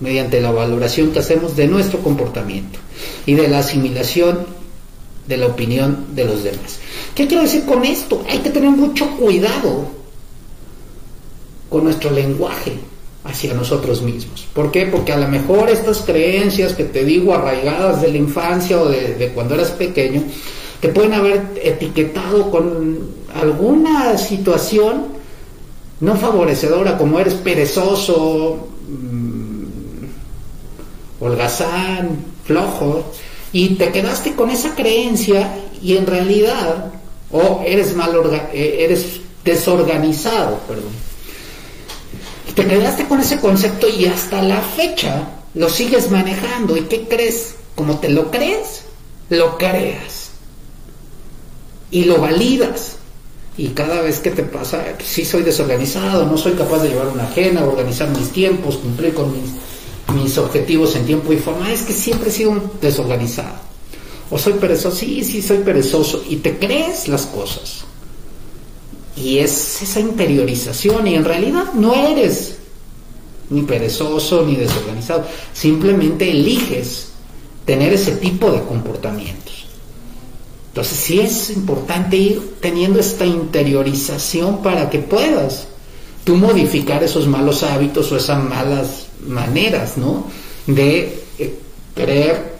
mediante 0.00 0.40
la 0.40 0.50
valoración 0.50 1.12
que 1.12 1.20
hacemos 1.20 1.56
de 1.56 1.66
nuestro 1.66 2.00
comportamiento 2.00 2.78
y 3.26 3.34
de 3.34 3.48
la 3.48 3.60
asimilación 3.60 4.46
de 5.26 5.36
la 5.36 5.46
opinión 5.46 6.06
de 6.14 6.24
los 6.24 6.42
demás. 6.44 6.78
¿Qué 7.14 7.26
quiero 7.26 7.42
decir 7.42 7.64
con 7.64 7.84
esto? 7.84 8.22
Hay 8.28 8.38
que 8.38 8.50
tener 8.50 8.70
mucho 8.70 9.08
cuidado 9.16 9.86
con 11.68 11.84
nuestro 11.84 12.10
lenguaje 12.10 12.72
hacia 13.24 13.54
nosotros 13.54 14.02
mismos. 14.02 14.46
¿Por 14.52 14.70
qué? 14.70 14.86
Porque 14.86 15.12
a 15.12 15.16
lo 15.16 15.28
mejor 15.28 15.70
estas 15.70 16.00
creencias 16.00 16.74
que 16.74 16.84
te 16.84 17.04
digo 17.04 17.34
arraigadas 17.34 18.02
de 18.02 18.10
la 18.10 18.18
infancia 18.18 18.80
o 18.80 18.88
de, 18.88 19.32
cuando 19.34 19.54
eras 19.54 19.70
pequeño, 19.70 20.22
te 20.80 20.88
pueden 20.90 21.14
haber 21.14 21.42
etiquetado 21.62 22.50
con 22.50 22.98
alguna 23.34 24.18
situación 24.18 25.14
no 26.00 26.16
favorecedora, 26.16 26.98
como 26.98 27.18
eres 27.18 27.34
perezoso, 27.34 28.68
holgazán, 31.24 32.24
flojo, 32.44 33.04
y 33.52 33.76
te 33.76 33.90
quedaste 33.90 34.34
con 34.34 34.50
esa 34.50 34.74
creencia 34.74 35.48
y 35.80 35.96
en 35.96 36.06
realidad, 36.06 36.92
o 37.30 37.62
eres 37.64 37.94
mal 37.94 38.10
eh, 38.52 38.76
eres 38.80 39.20
desorganizado, 39.44 40.58
perdón. 40.66 40.92
Te 42.54 42.66
quedaste 42.66 43.06
con 43.06 43.20
ese 43.20 43.40
concepto 43.40 43.88
y 43.88 44.06
hasta 44.06 44.42
la 44.42 44.60
fecha 44.60 45.28
lo 45.54 45.68
sigues 45.68 46.10
manejando. 46.10 46.76
¿Y 46.76 46.82
qué 46.82 47.06
crees? 47.08 47.56
Como 47.74 47.98
te 47.98 48.08
lo 48.08 48.30
crees, 48.30 48.82
lo 49.28 49.58
creas. 49.58 50.30
Y 51.90 52.04
lo 52.04 52.18
validas. 52.18 52.96
Y 53.56 53.68
cada 53.68 54.02
vez 54.02 54.18
que 54.18 54.30
te 54.30 54.42
pasa, 54.42 54.84
si 55.04 55.24
soy 55.24 55.42
desorganizado, 55.42 56.26
no 56.26 56.36
soy 56.36 56.52
capaz 56.52 56.82
de 56.82 56.90
llevar 56.90 57.08
una 57.08 57.24
agenda, 57.24 57.64
organizar 57.64 58.08
mis 58.08 58.30
tiempos, 58.30 58.76
cumplir 58.76 59.14
con 59.14 59.32
mis 59.32 59.50
mis 60.12 60.36
objetivos 60.38 60.96
en 60.96 61.06
tiempo 61.06 61.32
y 61.32 61.36
forma, 61.36 61.72
es 61.72 61.82
que 61.82 61.92
siempre 61.92 62.28
he 62.28 62.32
sido 62.32 62.50
un 62.50 62.70
desorganizado. 62.80 63.64
O 64.30 64.38
soy 64.38 64.54
perezoso, 64.54 64.96
sí, 64.96 65.22
sí, 65.24 65.42
soy 65.42 65.58
perezoso. 65.58 66.22
Y 66.28 66.36
te 66.36 66.58
crees 66.58 67.08
las 67.08 67.26
cosas. 67.26 67.84
Y 69.16 69.38
es 69.38 69.82
esa 69.82 70.00
interiorización. 70.00 71.06
Y 71.06 71.14
en 71.14 71.24
realidad 71.24 71.72
no 71.74 71.94
eres 71.94 72.56
ni 73.50 73.62
perezoso 73.62 74.44
ni 74.44 74.56
desorganizado. 74.56 75.24
Simplemente 75.52 76.30
eliges 76.30 77.08
tener 77.64 77.92
ese 77.92 78.12
tipo 78.12 78.50
de 78.50 78.62
comportamientos. 78.62 79.66
Entonces 80.68 80.98
sí 80.98 81.20
es 81.20 81.50
importante 81.50 82.16
ir 82.16 82.56
teniendo 82.60 82.98
esta 82.98 83.24
interiorización 83.24 84.62
para 84.62 84.90
que 84.90 84.98
puedas 84.98 85.68
tú 86.24 86.34
modificar 86.36 87.04
esos 87.04 87.28
malos 87.28 87.62
hábitos 87.62 88.10
o 88.10 88.16
esas 88.16 88.42
malas 88.42 89.03
maneras, 89.26 89.96
¿no? 89.96 90.26
De 90.66 91.22
eh, 91.38 91.58
creer 91.94 92.54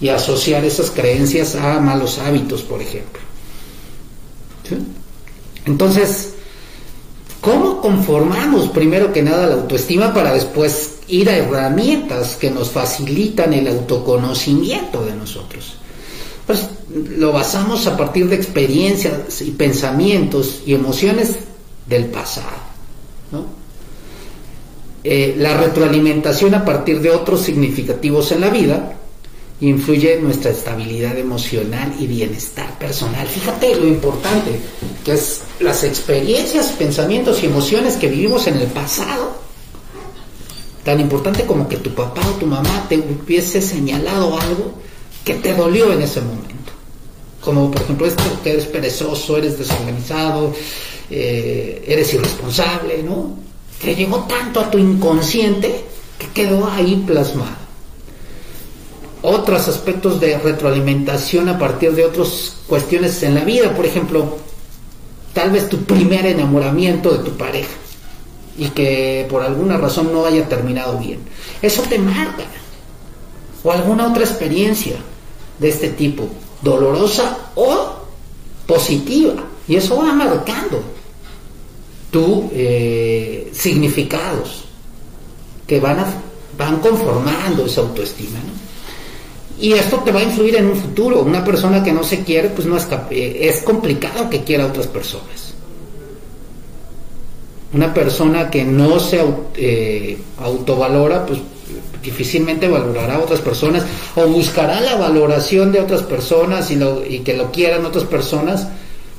y 0.00 0.08
asociar 0.08 0.64
esas 0.64 0.90
creencias 0.90 1.54
a 1.54 1.80
malos 1.80 2.18
hábitos, 2.18 2.62
por 2.62 2.80
ejemplo. 2.80 3.20
Entonces, 5.66 6.34
¿cómo 7.40 7.80
conformamos 7.80 8.68
primero 8.68 9.12
que 9.12 9.22
nada 9.22 9.46
la 9.46 9.54
autoestima 9.54 10.12
para 10.12 10.32
después 10.32 10.96
ir 11.08 11.28
a 11.28 11.36
herramientas 11.36 12.36
que 12.36 12.50
nos 12.50 12.70
facilitan 12.70 13.52
el 13.52 13.68
autoconocimiento 13.68 15.04
de 15.04 15.14
nosotros? 15.14 15.74
Pues 16.46 16.66
lo 17.16 17.32
basamos 17.32 17.86
a 17.86 17.96
partir 17.96 18.28
de 18.28 18.36
experiencias 18.36 19.40
y 19.40 19.52
pensamientos 19.52 20.62
y 20.66 20.74
emociones 20.74 21.36
del 21.86 22.06
pasado. 22.06 22.48
¿no? 23.32 23.63
Eh, 25.06 25.34
la 25.36 25.54
retroalimentación 25.54 26.54
a 26.54 26.64
partir 26.64 27.02
de 27.02 27.10
otros 27.10 27.42
significativos 27.42 28.32
en 28.32 28.40
la 28.40 28.48
vida 28.48 28.94
influye 29.60 30.14
en 30.14 30.24
nuestra 30.24 30.50
estabilidad 30.50 31.18
emocional 31.18 31.94
y 32.00 32.06
bienestar 32.06 32.78
personal. 32.78 33.26
Fíjate 33.26 33.76
lo 33.76 33.86
importante 33.86 34.52
que 35.04 35.12
es 35.12 35.42
las 35.60 35.84
experiencias, 35.84 36.68
pensamientos 36.78 37.42
y 37.42 37.46
emociones 37.46 37.96
que 37.96 38.08
vivimos 38.08 38.46
en 38.46 38.56
el 38.56 38.66
pasado. 38.68 39.36
Tan 40.82 41.00
importante 41.00 41.44
como 41.44 41.68
que 41.68 41.76
tu 41.76 41.94
papá 41.94 42.22
o 42.26 42.38
tu 42.38 42.46
mamá 42.46 42.86
te 42.88 42.96
hubiese 42.98 43.60
señalado 43.60 44.38
algo 44.40 44.72
que 45.22 45.34
te 45.34 45.54
dolió 45.54 45.92
en 45.92 46.00
ese 46.00 46.22
momento. 46.22 46.72
Como 47.42 47.70
por 47.70 47.82
ejemplo 47.82 48.06
esto 48.06 48.22
que 48.42 48.52
eres 48.52 48.64
perezoso, 48.66 49.36
eres 49.36 49.58
desorganizado, 49.58 50.54
eh, 51.10 51.84
eres 51.86 52.14
irresponsable, 52.14 53.02
¿no? 53.02 53.44
Que 53.84 53.94
llegó 53.94 54.20
tanto 54.24 54.60
a 54.60 54.70
tu 54.70 54.78
inconsciente 54.78 55.84
que 56.18 56.28
quedó 56.28 56.68
ahí 56.70 57.04
plasmado. 57.06 57.64
Otros 59.22 59.68
aspectos 59.68 60.20
de 60.20 60.38
retroalimentación 60.38 61.48
a 61.48 61.58
partir 61.58 61.92
de 61.92 62.04
otras 62.04 62.56
cuestiones 62.66 63.22
en 63.22 63.34
la 63.34 63.44
vida, 63.44 63.74
por 63.74 63.86
ejemplo, 63.86 64.38
tal 65.32 65.50
vez 65.50 65.68
tu 65.68 65.78
primer 65.84 66.26
enamoramiento 66.26 67.10
de 67.12 67.24
tu 67.24 67.36
pareja 67.36 67.74
y 68.56 68.68
que 68.68 69.26
por 69.28 69.42
alguna 69.42 69.76
razón 69.76 70.12
no 70.12 70.24
haya 70.24 70.48
terminado 70.48 70.98
bien. 70.98 71.20
Eso 71.60 71.82
te 71.82 71.98
marca. 71.98 72.44
O 73.62 73.72
alguna 73.72 74.08
otra 74.08 74.24
experiencia 74.24 74.96
de 75.58 75.68
este 75.68 75.88
tipo, 75.90 76.28
dolorosa 76.62 77.38
o 77.54 77.96
positiva. 78.66 79.34
Y 79.66 79.76
eso 79.76 79.96
va 79.96 80.12
marcando 80.12 80.93
tu 82.14 82.48
eh, 82.54 83.50
significados 83.52 84.66
que 85.66 85.80
van, 85.80 85.98
a, 85.98 86.06
van 86.56 86.78
conformando 86.78 87.66
esa 87.66 87.80
autoestima. 87.80 88.38
Y 89.60 89.72
esto 89.72 89.96
te 89.98 90.12
va 90.12 90.20
a 90.20 90.22
influir 90.22 90.54
en 90.54 90.66
un 90.66 90.76
futuro. 90.76 91.22
Una 91.22 91.44
persona 91.44 91.82
que 91.82 91.92
no 91.92 92.04
se 92.04 92.22
quiere, 92.22 92.50
pues 92.50 92.68
no 92.68 92.76
es, 92.76 92.86
eh, 93.10 93.38
es 93.40 93.62
complicado 93.62 94.30
que 94.30 94.44
quiera 94.44 94.62
a 94.62 94.68
otras 94.68 94.86
personas. 94.86 95.54
Una 97.72 97.92
persona 97.92 98.48
que 98.48 98.64
no 98.64 99.00
se 99.00 99.20
eh, 99.56 100.16
autovalora, 100.38 101.26
pues 101.26 101.40
difícilmente 102.00 102.68
valorará 102.68 103.16
a 103.16 103.22
otras 103.22 103.40
personas 103.40 103.84
o 104.14 104.24
buscará 104.28 104.80
la 104.80 104.94
valoración 104.94 105.72
de 105.72 105.80
otras 105.80 106.02
personas 106.02 106.70
y 106.70 107.18
que 107.20 107.34
lo 107.34 107.50
quieran 107.50 107.84
otras 107.84 108.04
personas 108.04 108.68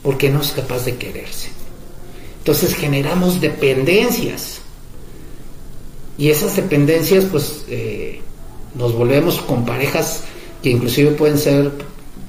porque 0.01 0.29
no 0.29 0.39
es 0.39 0.51
capaz 0.51 0.85
de 0.85 0.95
quererse. 0.95 1.64
Entonces 2.45 2.75
generamos 2.75 3.41
dependencias. 3.41 4.59
Y 6.15 6.29
esas 6.29 6.55
dependencias, 6.55 7.25
pues, 7.25 7.65
eh, 7.69 8.21
nos 8.75 8.93
volvemos 8.93 9.39
con 9.39 9.65
parejas 9.65 10.21
que 10.61 10.69
inclusive 10.69 11.09
pueden 11.13 11.39
ser 11.39 11.71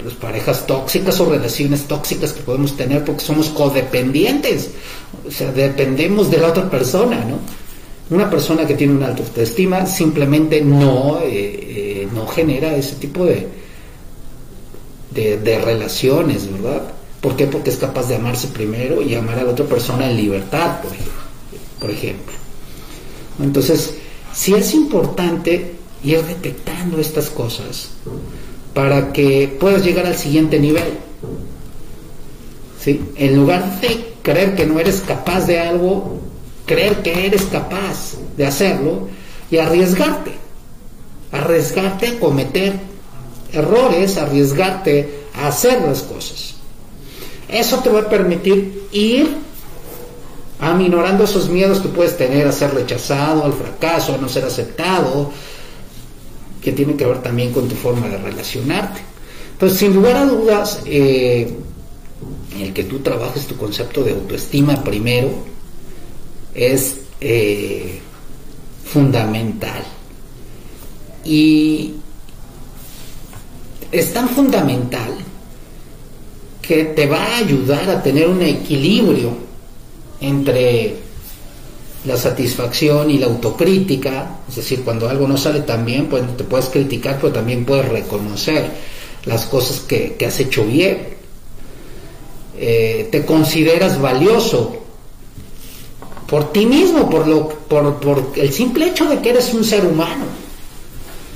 pues, 0.02 0.14
parejas 0.14 0.66
tóxicas 0.66 1.20
o 1.20 1.28
relaciones 1.28 1.82
tóxicas 1.82 2.32
que 2.32 2.40
podemos 2.40 2.78
tener 2.78 3.04
porque 3.04 3.26
somos 3.26 3.50
codependientes. 3.50 4.70
O 5.28 5.30
sea, 5.30 5.52
dependemos 5.52 6.30
de 6.30 6.38
la 6.38 6.48
otra 6.48 6.70
persona, 6.70 7.22
¿no? 7.22 7.38
Una 8.08 8.30
persona 8.30 8.66
que 8.66 8.72
tiene 8.74 8.94
una 8.94 9.08
alta 9.08 9.22
autoestima 9.22 9.84
simplemente 9.84 10.62
no, 10.62 11.20
eh, 11.20 11.28
eh, 11.32 12.08
no 12.14 12.26
genera 12.26 12.74
ese 12.74 12.94
tipo 12.94 13.26
de, 13.26 13.48
de, 15.10 15.36
de 15.36 15.58
relaciones, 15.58 16.50
¿verdad? 16.50 16.95
¿Por 17.20 17.36
qué? 17.36 17.46
Porque 17.46 17.70
es 17.70 17.76
capaz 17.76 18.08
de 18.08 18.16
amarse 18.16 18.48
primero 18.48 19.02
y 19.02 19.14
amar 19.14 19.38
a 19.38 19.44
la 19.44 19.50
otra 19.50 19.66
persona 19.66 20.10
en 20.10 20.16
libertad, 20.16 20.80
por 21.80 21.90
ejemplo. 21.90 22.34
Entonces, 23.42 23.94
si 24.32 24.54
es 24.54 24.74
importante 24.74 25.76
ir 26.04 26.22
detectando 26.22 27.00
estas 27.00 27.30
cosas 27.30 27.88
para 28.76 29.10
que 29.12 29.56
puedas 29.58 29.82
llegar 29.84 30.06
al 30.06 30.16
siguiente 30.16 30.58
nivel. 30.58 30.98
¿Sí? 32.78 33.02
En 33.16 33.36
lugar 33.36 33.80
de 33.80 34.14
creer 34.22 34.54
que 34.54 34.66
no 34.66 34.78
eres 34.78 35.00
capaz 35.00 35.46
de 35.46 35.58
algo, 35.58 36.20
creer 36.66 37.02
que 37.02 37.26
eres 37.26 37.44
capaz 37.44 38.16
de 38.36 38.46
hacerlo 38.46 39.08
y 39.50 39.56
arriesgarte. 39.56 40.32
Arriesgarte 41.32 42.08
a 42.08 42.20
cometer 42.20 42.74
errores, 43.52 44.18
arriesgarte 44.18 45.24
a 45.34 45.48
hacer 45.48 45.80
las 45.80 46.02
cosas. 46.02 46.55
Eso 47.48 47.78
te 47.78 47.90
va 47.90 48.00
a 48.00 48.08
permitir 48.08 48.88
ir 48.92 49.36
aminorando 50.58 51.24
esos 51.24 51.48
miedos 51.48 51.80
que 51.80 51.88
puedes 51.88 52.16
tener 52.16 52.46
a 52.46 52.52
ser 52.52 52.74
rechazado, 52.74 53.44
al 53.44 53.52
fracaso, 53.52 54.14
a 54.14 54.18
no 54.18 54.28
ser 54.28 54.44
aceptado, 54.44 55.30
que 56.62 56.72
tiene 56.72 56.96
que 56.96 57.06
ver 57.06 57.22
también 57.22 57.52
con 57.52 57.68
tu 57.68 57.74
forma 57.74 58.08
de 58.08 58.18
relacionarte. 58.18 59.00
Entonces, 59.52 59.78
sin 59.78 59.94
lugar 59.94 60.16
a 60.16 60.24
dudas, 60.24 60.80
eh, 60.86 61.54
el 62.60 62.72
que 62.72 62.84
tú 62.84 63.00
trabajes 63.00 63.46
tu 63.46 63.56
concepto 63.56 64.02
de 64.02 64.12
autoestima 64.12 64.82
primero 64.82 65.30
es 66.54 67.00
eh, 67.20 68.00
fundamental. 68.84 69.84
Y 71.24 71.94
es 73.92 74.12
tan 74.12 74.28
fundamental 74.28 75.25
que 76.66 76.84
te 76.84 77.06
va 77.06 77.22
a 77.22 77.38
ayudar 77.38 77.88
a 77.88 78.02
tener 78.02 78.28
un 78.28 78.42
equilibrio 78.42 79.30
entre 80.20 80.96
la 82.04 82.16
satisfacción 82.16 83.10
y 83.10 83.18
la 83.18 83.26
autocrítica, 83.26 84.38
es 84.48 84.56
decir, 84.56 84.82
cuando 84.82 85.08
algo 85.08 85.26
no 85.26 85.36
sale 85.36 85.60
tan 85.60 85.84
bien, 85.84 86.06
pues 86.06 86.22
te 86.36 86.44
puedes 86.44 86.66
criticar, 86.66 87.18
pero 87.20 87.32
también 87.32 87.64
puedes 87.64 87.88
reconocer 87.88 88.70
las 89.24 89.46
cosas 89.46 89.80
que, 89.80 90.16
has 90.26 90.38
hecho 90.40 90.64
bien. 90.64 91.16
Eh, 92.58 93.08
te 93.10 93.26
consideras 93.26 94.00
valioso 94.00 94.76
por 96.26 96.52
ti 96.52 96.64
mismo, 96.64 97.10
por, 97.10 97.26
lo, 97.26 97.48
por, 97.48 97.96
por 98.00 98.32
el 98.36 98.52
simple 98.52 98.88
hecho 98.88 99.04
de 99.06 99.20
que 99.20 99.30
eres 99.30 99.52
un 99.52 99.64
ser 99.64 99.84
humano. 99.84 100.24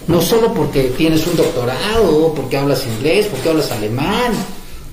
No 0.06 0.22
solo 0.22 0.54
porque 0.54 0.84
tienes 0.96 1.26
un 1.26 1.36
doctorado, 1.36 2.32
porque 2.34 2.56
hablas 2.56 2.86
inglés, 2.86 3.26
porque 3.26 3.48
hablas 3.48 3.70
alemán, 3.70 4.32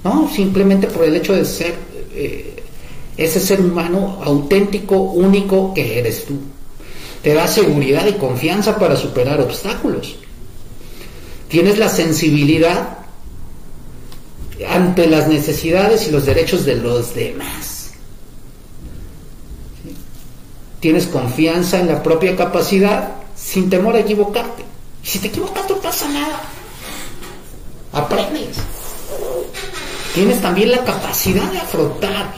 no, 0.08 0.30
simplemente 0.34 0.88
por 0.88 1.04
el 1.06 1.16
hecho 1.16 1.34
de 1.34 1.46
ser 1.46 1.76
eh, 2.14 2.64
ese 3.18 3.40
ser 3.40 3.60
humano 3.62 4.20
auténtico, 4.24 4.96
único 4.96 5.74
que 5.74 6.00
eres 6.00 6.26
tú. 6.26 6.36
Te 7.22 7.34
da 7.34 7.48
seguridad 7.48 8.06
y 8.08 8.14
confianza 8.14 8.78
para 8.78 8.96
superar 8.96 9.42
obstáculos. 9.42 10.16
Tienes 11.50 11.78
la 11.78 11.90
sensibilidad 11.90 13.00
ante 14.70 15.08
las 15.08 15.28
necesidades 15.28 16.08
y 16.08 16.12
los 16.12 16.26
derechos 16.26 16.64
de 16.66 16.76
los 16.76 17.16
demás. 17.16 17.92
Tienes 20.80 21.08
confianza 21.08 21.80
en 21.80 21.88
la 21.88 22.04
propia 22.04 22.36
capacidad 22.36 23.16
sin 23.36 23.70
temor 23.70 23.96
a 23.96 24.00
equivocarte. 24.00 24.64
Si 25.04 25.20
te 25.20 25.28
equivocas 25.28 25.68
no 25.70 25.78
pasa 25.78 26.08
nada. 26.10 26.42
Aprendes. 27.94 28.58
Tienes 30.18 30.42
también 30.42 30.72
la 30.72 30.84
capacidad 30.84 31.52
de 31.52 31.60
afrontar 31.60 32.34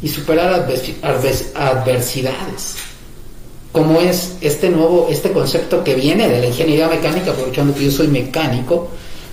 y 0.00 0.08
superar 0.08 0.54
adversidades. 0.54 2.76
Como 3.72 4.00
es 4.00 4.36
este 4.40 4.70
nuevo, 4.70 5.08
este 5.10 5.32
concepto 5.32 5.82
que 5.82 5.96
viene 5.96 6.28
de 6.28 6.38
la 6.38 6.46
ingeniería 6.46 6.86
mecánica, 6.86 7.32
aprovechando 7.32 7.74
que 7.74 7.86
yo 7.86 7.90
soy 7.90 8.06
mecánico, 8.06 8.86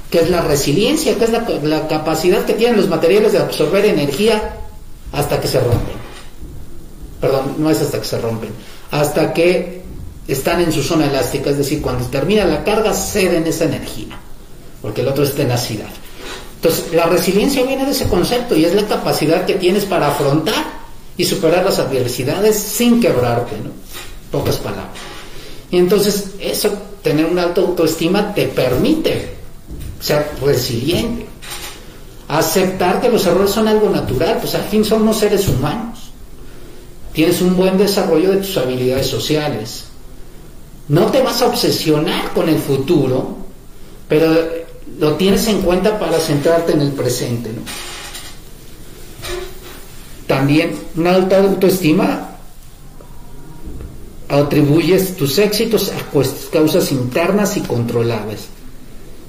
que 0.10 0.22
es 0.22 0.32
la 0.32 0.42
resiliencia, 0.42 1.16
que 1.16 1.26
es 1.26 1.30
la, 1.30 1.48
la 1.62 1.88
capacidad 1.88 2.44
que 2.44 2.54
tienen 2.54 2.78
los 2.78 2.90
materiales 2.90 3.34
de 3.34 3.38
absorber 3.38 3.86
energía 3.86 4.56
hasta 5.12 5.40
que 5.40 5.48
se 5.48 5.60
rompen. 5.60 6.02
Perdón, 7.22 7.58
no 7.60 7.70
es 7.70 7.82
hasta 7.82 8.00
que 8.00 8.08
se 8.08 8.18
rompen, 8.18 8.50
hasta 8.90 9.32
que 9.32 9.84
están 10.28 10.60
en 10.60 10.72
su 10.72 10.82
zona 10.82 11.06
elástica, 11.06 11.52
es 11.52 11.58
decir, 11.60 11.84
cuando 11.84 12.08
termina 12.08 12.46
la 12.46 12.64
carga 12.64 12.96
ceden 12.96 13.46
esa 13.46 13.66
energía, 13.66 14.18
porque 14.82 15.02
el 15.02 15.08
otro 15.08 15.24
es 15.24 15.36
tenacidad. 15.36 16.01
Entonces, 16.62 16.94
la 16.94 17.08
resiliencia 17.08 17.66
viene 17.66 17.86
de 17.86 17.92
ese 17.92 18.08
concepto 18.08 18.56
y 18.56 18.66
es 18.66 18.76
la 18.76 18.86
capacidad 18.88 19.48
que 19.48 19.56
tienes 19.56 19.86
para 19.86 20.10
afrontar 20.10 20.64
y 21.18 21.26
superar 21.26 21.66
las 21.66 21.80
adversidades 21.80 22.56
sin 22.56 23.02
quebrarte, 23.02 23.56
¿no? 23.58 23.72
Pocas 24.32 24.58
palabras. 24.58 24.92
Y 25.72 25.78
entonces, 25.78 26.36
eso, 26.40 26.72
tener 27.02 27.26
una 27.26 27.44
alta 27.44 27.62
autoestima 27.62 28.32
te 28.36 28.46
permite 28.46 29.34
ser 30.00 30.34
resiliente, 30.40 31.26
aceptar 32.28 33.02
que 33.02 33.10
los 33.10 33.26
errores 33.26 33.50
son 33.50 33.68
algo 33.68 33.90
natural, 33.90 34.38
pues 34.40 34.54
al 34.54 34.66
fin 34.66 34.86
somos 34.86 35.18
seres 35.18 35.48
humanos. 35.48 36.12
Tienes 37.12 37.42
un 37.42 37.58
buen 37.58 37.76
desarrollo 37.80 38.34
de 38.34 38.38
tus 38.38 38.56
habilidades 38.58 39.08
sociales. 39.08 39.86
No 40.90 41.08
te 41.08 41.24
vas 41.24 41.42
a 41.42 41.48
obsesionar 41.48 42.34
con 42.34 42.50
el 42.50 42.60
futuro, 42.60 43.38
pero 44.08 44.61
lo 45.00 45.16
tienes 45.16 45.48
en 45.48 45.62
cuenta 45.62 46.00
para 46.00 46.20
centrarte 46.20 46.74
en 46.74 46.82
el 46.82 46.92
presente. 46.92 47.50
También 50.28 50.74
una 50.96 51.16
alta 51.16 51.40
autoestima 51.40 52.32
atribuyes 54.30 55.18
tus 55.18 55.38
éxitos 55.40 55.92
a 55.92 56.52
causas 56.52 56.92
internas 56.92 57.58
y 57.58 57.62
controlables. 57.62 58.42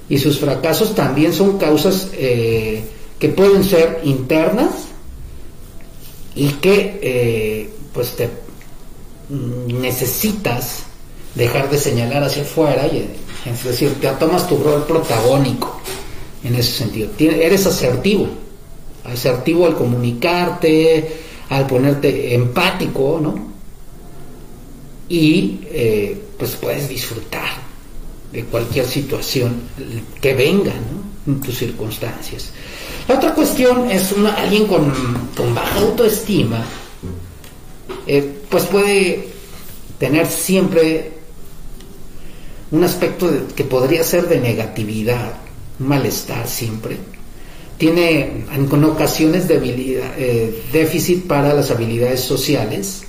Y 0.09 0.17
sus 0.17 0.39
fracasos 0.39 0.95
también 0.95 1.33
son 1.33 1.57
causas 1.57 2.09
eh, 2.13 2.83
que 3.19 3.29
pueden 3.29 3.63
ser 3.63 4.01
internas 4.03 4.69
y 6.35 6.47
que 6.53 6.99
eh, 7.01 7.73
pues 7.93 8.15
te 8.15 8.27
mm, 9.29 9.81
necesitas 9.81 10.83
dejar 11.35 11.69
de 11.69 11.77
señalar 11.77 12.23
hacia 12.23 12.43
afuera 12.43 12.87
y 12.87 13.09
es 13.49 13.63
decir, 13.63 13.93
te 13.99 14.07
tomas 14.11 14.47
tu 14.47 14.57
rol 14.57 14.85
protagónico 14.85 15.79
en 16.43 16.55
ese 16.55 16.71
sentido. 16.71 17.09
Eres 17.19 17.65
asertivo, 17.65 18.27
asertivo 19.03 19.65
al 19.65 19.75
comunicarte, 19.75 21.11
al 21.49 21.67
ponerte 21.67 22.33
empático, 22.33 23.19
¿no? 23.21 23.53
Y 25.09 25.59
eh, 25.65 26.21
pues 26.37 26.51
puedes 26.51 26.87
disfrutar 26.87 27.63
de 28.31 28.45
cualquier 28.45 28.85
situación 28.85 29.61
que 30.21 30.33
venga, 30.33 30.73
¿no? 30.73 31.33
En 31.33 31.41
tus 31.41 31.57
circunstancias. 31.57 32.51
La 33.07 33.15
otra 33.15 33.33
cuestión 33.33 33.89
es 33.91 34.11
una, 34.13 34.33
alguien 34.33 34.65
con, 34.67 34.91
baja 35.53 35.79
autoestima, 35.79 36.63
eh, 38.07 38.39
pues 38.49 38.65
puede 38.65 39.27
tener 39.99 40.27
siempre 40.27 41.12
un 42.73 42.83
aspecto 42.83 43.29
que 43.55 43.63
podría 43.63 44.03
ser 44.03 44.27
de 44.27 44.39
negatividad, 44.39 45.33
un 45.79 45.87
malestar 45.87 46.47
siempre. 46.47 46.97
Tiene 47.77 48.45
en 48.51 48.83
ocasiones 48.83 49.47
debilidad, 49.47 50.11
eh, 50.17 50.63
déficit 50.73 51.27
para 51.27 51.53
las 51.53 51.69
habilidades 51.69 52.21
sociales. 52.21 53.03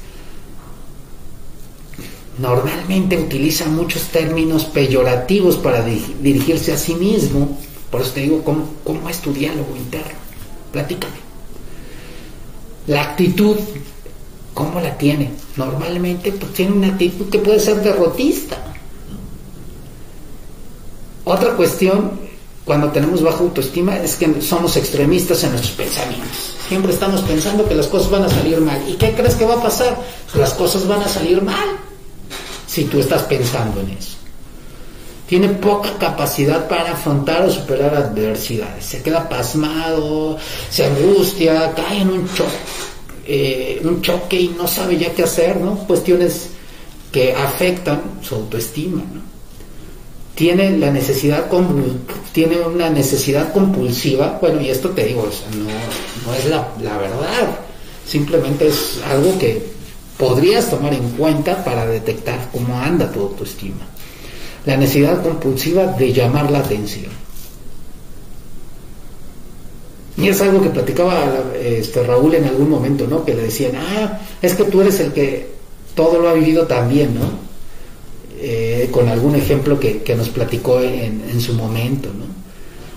Normalmente 2.38 3.16
utiliza 3.16 3.66
muchos 3.66 4.08
términos 4.08 4.66
peyorativos 4.66 5.56
para 5.56 5.82
dirigirse 5.82 6.72
a 6.72 6.76
sí 6.76 6.94
mismo. 6.94 7.58
Por 7.90 8.02
eso 8.02 8.10
te 8.10 8.20
digo, 8.20 8.44
¿cómo, 8.44 8.68
cómo 8.84 9.08
es 9.08 9.20
tu 9.20 9.32
diálogo 9.32 9.74
interno? 9.76 10.18
Platícame. 10.72 11.16
La 12.86 13.02
actitud, 13.02 13.56
¿cómo 14.52 14.78
la 14.80 14.98
tiene? 14.98 15.30
Normalmente 15.56 16.32
pues, 16.32 16.52
tiene 16.52 16.72
una 16.72 16.88
actitud 16.88 17.30
que 17.30 17.38
puede 17.38 17.60
ser 17.60 17.80
derrotista 17.80 18.73
otra 21.24 21.56
cuestión, 21.56 22.12
cuando 22.64 22.90
tenemos 22.90 23.22
baja 23.22 23.38
autoestima, 23.38 23.96
es 23.96 24.16
que 24.16 24.42
somos 24.42 24.76
extremistas 24.76 25.42
en 25.44 25.50
nuestros 25.50 25.74
pensamientos. 25.74 26.56
Siempre 26.68 26.92
estamos 26.92 27.22
pensando 27.22 27.66
que 27.68 27.74
las 27.74 27.86
cosas 27.86 28.10
van 28.10 28.24
a 28.24 28.28
salir 28.28 28.60
mal. 28.60 28.82
¿Y 28.88 28.94
qué 28.94 29.12
crees 29.12 29.34
que 29.34 29.44
va 29.44 29.54
a 29.54 29.62
pasar? 29.62 29.98
Las 30.34 30.54
cosas 30.54 30.86
van 30.86 31.02
a 31.02 31.08
salir 31.08 31.42
mal 31.42 31.78
si 32.66 32.84
tú 32.84 32.98
estás 32.98 33.22
pensando 33.22 33.80
en 33.80 33.90
eso. 33.90 34.16
Tiene 35.28 35.48
poca 35.48 35.96
capacidad 35.98 36.68
para 36.68 36.92
afrontar 36.92 37.42
o 37.46 37.50
superar 37.50 37.94
adversidades. 37.94 38.84
Se 38.84 39.02
queda 39.02 39.28
pasmado, 39.28 40.36
se 40.70 40.84
angustia, 40.84 41.72
cae 41.74 42.02
en 42.02 42.10
un 42.10 42.28
choque, 42.34 42.58
eh, 43.26 43.80
un 43.84 44.02
choque 44.02 44.40
y 44.40 44.48
no 44.48 44.68
sabe 44.68 44.98
ya 44.98 45.12
qué 45.14 45.22
hacer, 45.22 45.56
¿no? 45.56 45.78
Cuestiones 45.86 46.50
que 47.10 47.32
afectan 47.34 48.02
su 48.22 48.34
autoestima, 48.34 49.02
¿no? 49.14 49.23
Tiene 50.34 50.76
la 50.78 50.90
necesidad 50.90 51.48
tiene 52.32 52.60
una 52.60 52.90
necesidad 52.90 53.52
compulsiva, 53.52 54.38
bueno, 54.40 54.60
y 54.60 54.68
esto 54.68 54.90
te 54.90 55.04
digo, 55.04 55.28
no, 56.26 56.34
es 56.34 56.46
la, 56.46 56.68
la, 56.82 56.98
verdad, 56.98 57.58
simplemente 58.06 58.66
es 58.66 58.98
algo 59.08 59.38
que 59.38 59.62
podrías 60.18 60.68
tomar 60.68 60.92
en 60.92 61.10
cuenta 61.10 61.64
para 61.64 61.86
detectar 61.86 62.48
cómo 62.52 62.76
anda 62.76 63.10
tu 63.12 63.20
autoestima. 63.20 63.86
La 64.66 64.76
necesidad 64.76 65.22
compulsiva 65.22 65.86
de 65.86 66.12
llamar 66.12 66.50
la 66.50 66.60
atención. 66.60 67.12
Y 70.16 70.28
es 70.28 70.40
algo 70.40 70.62
que 70.62 70.70
platicaba 70.70 71.24
este, 71.60 72.02
Raúl 72.02 72.34
en 72.34 72.44
algún 72.44 72.70
momento, 72.70 73.06
¿no? 73.06 73.24
Que 73.24 73.34
le 73.34 73.42
decían, 73.42 73.72
ah, 73.76 74.20
es 74.40 74.54
que 74.54 74.64
tú 74.64 74.80
eres 74.80 74.98
el 75.00 75.12
que 75.12 75.48
todo 75.94 76.20
lo 76.20 76.28
ha 76.28 76.34
vivido 76.34 76.66
también, 76.66 77.14
¿no? 77.14 77.43
Eh, 78.84 78.90
con 78.90 79.08
algún 79.08 79.34
ejemplo 79.34 79.80
que, 79.80 80.14
nos 80.16 80.28
platicó 80.28 80.80
en, 80.80 81.40
su 81.40 81.54
momento. 81.54 82.10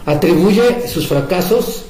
Atribuye 0.05 0.87
sus 0.87 1.07
fracasos 1.07 1.83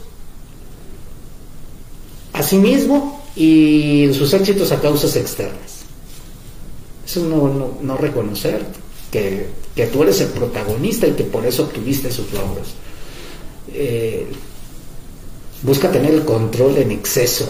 a 2.34 2.44
sí 2.44 2.58
mismo 2.58 3.24
y 3.36 4.10
sus 4.14 4.34
éxitos 4.34 4.72
a 4.72 4.80
causas 4.80 5.16
externas. 5.16 5.82
Eso 7.06 7.22
no, 7.22 7.78
no, 7.82 7.98
reconocer 7.98 8.66
que, 9.12 9.48
que, 9.76 9.88
tú 9.88 10.04
eres 10.04 10.22
el 10.22 10.30
protagonista 10.30 11.08
y 11.08 11.14
que 11.14 11.24
por 11.24 11.46
eso 11.46 11.64
obtuviste 11.64 12.12
sus 12.12 12.32
logros. 12.34 12.76
Eh, 13.74 14.28
busca 15.64 15.92
tener 15.92 16.14
el 16.14 16.26
control 16.26 16.78
en 16.78 16.92
exceso. 16.92 17.48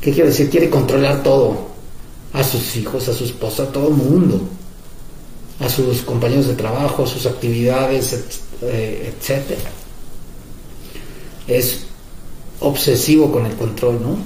¿Qué 0.00 0.12
quiere 0.12 0.30
decir? 0.30 0.48
Quiere 0.50 0.70
controlar 0.70 1.22
todo. 1.22 1.69
A 2.32 2.44
sus 2.44 2.76
hijos, 2.76 3.08
a 3.08 3.12
su 3.12 3.24
esposa, 3.24 3.64
a 3.64 3.72
todo 3.72 3.88
el 3.88 3.94
mundo. 3.94 4.40
A 5.60 5.68
sus 5.68 6.02
compañeros 6.02 6.46
de 6.46 6.54
trabajo, 6.54 7.04
a 7.04 7.06
sus 7.06 7.26
actividades, 7.26 8.40
eh, 8.62 9.12
etc. 9.12 9.58
Es 11.46 11.80
obsesivo 12.60 13.30
con 13.30 13.46
el 13.46 13.54
control, 13.54 14.00
¿no? 14.02 14.16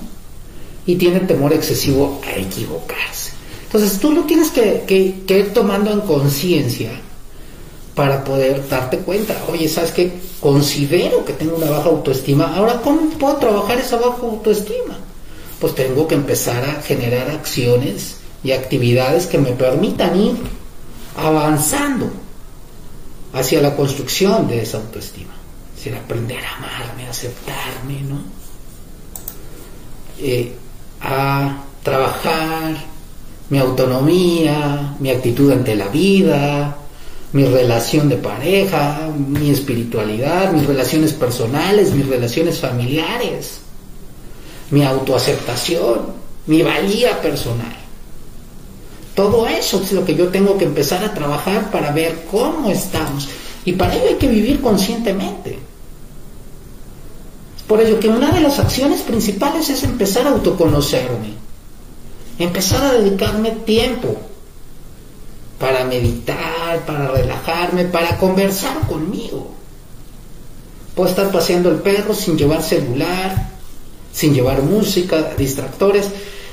Y 0.87 0.97
tiene 0.97 1.21
temor 1.21 1.53
excesivo 1.53 2.21
a 2.27 2.39
equivocarse. 2.39 3.33
Entonces 3.65 3.99
tú 3.99 4.13
lo 4.13 4.23
tienes 4.23 4.51
que, 4.51 4.85
que 4.87 5.39
ir 5.39 5.53
tomando 5.53 5.91
en 5.91 6.01
conciencia 6.03 6.91
para 7.95 8.25
poder 8.25 8.69
darte 8.69 8.99
cuenta, 8.99 9.37
oye, 9.51 9.69
¿sabes 9.69 9.93
qué? 9.93 10.13
Considero 10.41 11.25
que 11.25 11.33
tengo 11.33 11.57
una 11.57 11.71
baja 11.71 11.89
autoestima, 11.89 12.55
ahora 12.57 12.81
¿cómo 12.83 13.09
puedo 13.11 13.37
trabajar 13.37 13.79
esa 13.79 13.97
baja 13.97 14.19
autoestima? 14.23 14.99
Pues 15.65 15.77
tengo 15.77 16.07
que 16.07 16.15
empezar 16.15 16.63
a 16.63 16.83
generar 16.83 17.31
acciones 17.31 18.19
y 18.43 18.53
actividades 18.53 19.25
que 19.27 19.39
me 19.39 19.53
permitan 19.53 20.15
ir 20.15 20.37
avanzando 21.17 22.11
hacia 23.33 23.63
la 23.63 23.75
construcción 23.75 24.47
de 24.47 24.61
esa 24.61 24.77
autoestima. 24.77 25.33
Es 25.71 25.77
decir, 25.77 25.95
aprender 25.95 26.45
a 26.45 26.57
amarme, 26.57 27.07
a 27.07 27.11
aceptarme, 27.11 28.03
¿no? 28.03 28.19
Eh, 30.21 30.53
a 31.01 31.63
trabajar 31.83 32.77
mi 33.49 33.57
autonomía, 33.57 34.95
mi 35.01 35.09
actitud 35.09 35.51
ante 35.51 35.77
la 35.77 35.89
vida, 35.89 36.77
mi 37.33 37.47
relación 37.47 38.11
de 38.11 38.17
pareja, 38.17 39.09
mi 39.17 39.49
espiritualidad, 39.49 40.53
mis 40.53 40.67
relaciones 40.67 41.15
personales, 41.15 41.95
mis 41.95 42.07
relaciones 42.07 42.61
familiares, 42.61 43.64
mi 44.75 44.83
autoaceptación, 44.83 46.01
mi 46.47 46.63
valía 46.63 47.23
personal. 47.23 47.77
Todo 49.15 49.47
eso 49.47 49.81
es 49.81 49.93
lo 49.93 50.05
que 50.05 50.17
yo 50.17 50.31
tengo 50.31 50.59
que 50.59 50.65
empezar 50.65 51.05
a 51.05 51.15
trabajar 51.15 51.71
para 51.71 51.93
ver 51.93 52.27
cómo 52.29 52.69
estamos. 52.73 53.29
Y 53.65 53.75
para 53.75 53.95
ello 53.95 54.09
hay 54.09 54.17
que 54.17 54.27
vivir 54.27 54.61
conscientemente. 54.61 55.61
Por 57.69 57.81
ello 57.81 58.01
que 58.01 58.09
una 58.09 58.33
de 58.33 58.41
las 58.41 58.59
acciones 58.59 59.03
principales 59.03 59.71
es 59.71 59.85
empezar 59.85 60.27
a 60.27 60.31
autoconocerme, 60.31 61.35
empezar 62.41 62.85
a 62.85 62.93
dedicarme 62.95 63.53
tiempo 63.53 64.17
para 65.61 65.85
meditar, 65.85 66.85
para 66.85 67.13
relajarme, 67.13 67.85
para 67.85 68.19
conversar 68.19 68.81
conmigo. 68.89 69.53
Puedo 70.97 71.09
estar 71.09 71.31
paseando 71.31 71.71
el 71.71 71.77
perro 71.77 72.13
sin 72.13 72.37
llevar 72.37 72.61
celular, 72.61 73.54
sin 74.15 74.33
llevar 74.33 74.63
música, 74.63 75.35
distractores, 75.37 76.07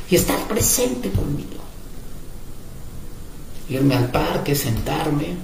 y 0.09 0.15
estar 0.15 0.47
presente 0.47 1.09
conmigo. 1.09 1.61
Irme 3.69 3.95
al 3.95 4.11
parque, 4.11 4.55
sentarme, 4.55 5.37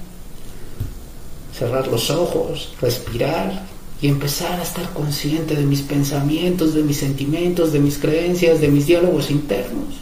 cerrar 1.56 1.88
los 1.88 2.10
ojos, 2.10 2.74
respirar 2.80 3.66
y 4.02 4.08
empezar 4.08 4.60
a 4.60 4.62
estar 4.62 4.92
consciente 4.92 5.54
de 5.54 5.64
mis 5.64 5.80
pensamientos, 5.80 6.74
de 6.74 6.82
mis 6.82 6.98
sentimientos, 6.98 7.72
de 7.72 7.78
mis 7.78 7.96
creencias, 7.96 8.60
de 8.60 8.68
mis 8.68 8.86
diálogos 8.86 9.30
internos. 9.30 9.94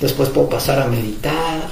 Después 0.00 0.28
puedo 0.28 0.48
pasar 0.48 0.80
a 0.80 0.86
meditar, 0.86 1.70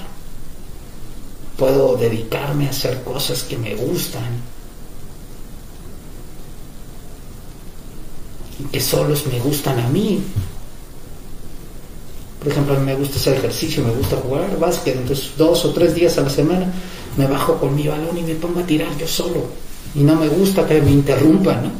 puedo 1.56 1.96
dedicarme 1.96 2.66
a 2.66 2.70
hacer 2.70 3.02
cosas 3.04 3.44
que 3.44 3.56
me 3.56 3.76
gustan 3.76 4.53
que 8.70 8.80
solos 8.80 9.24
me 9.30 9.38
gustan 9.40 9.78
a 9.80 9.88
mí. 9.88 10.20
Por 12.38 12.52
ejemplo, 12.52 12.74
a 12.74 12.78
mí 12.78 12.84
me 12.84 12.94
gusta 12.94 13.16
hacer 13.16 13.38
ejercicio, 13.38 13.82
me 13.84 13.92
gusta 13.92 14.16
jugar 14.16 14.58
básquet, 14.58 14.96
entonces 14.96 15.30
dos 15.36 15.64
o 15.64 15.70
tres 15.70 15.94
días 15.94 16.18
a 16.18 16.22
la 16.22 16.30
semana 16.30 16.72
me 17.16 17.26
bajo 17.26 17.58
con 17.58 17.74
mi 17.74 17.88
balón 17.88 18.16
y 18.18 18.22
me 18.22 18.34
pongo 18.34 18.60
a 18.60 18.66
tirar 18.66 18.96
yo 18.98 19.06
solo. 19.06 19.46
Y 19.94 20.00
no 20.00 20.16
me 20.16 20.28
gusta 20.28 20.66
que 20.66 20.80
me 20.82 20.90
interrumpan, 20.90 21.62
¿no? 21.62 21.70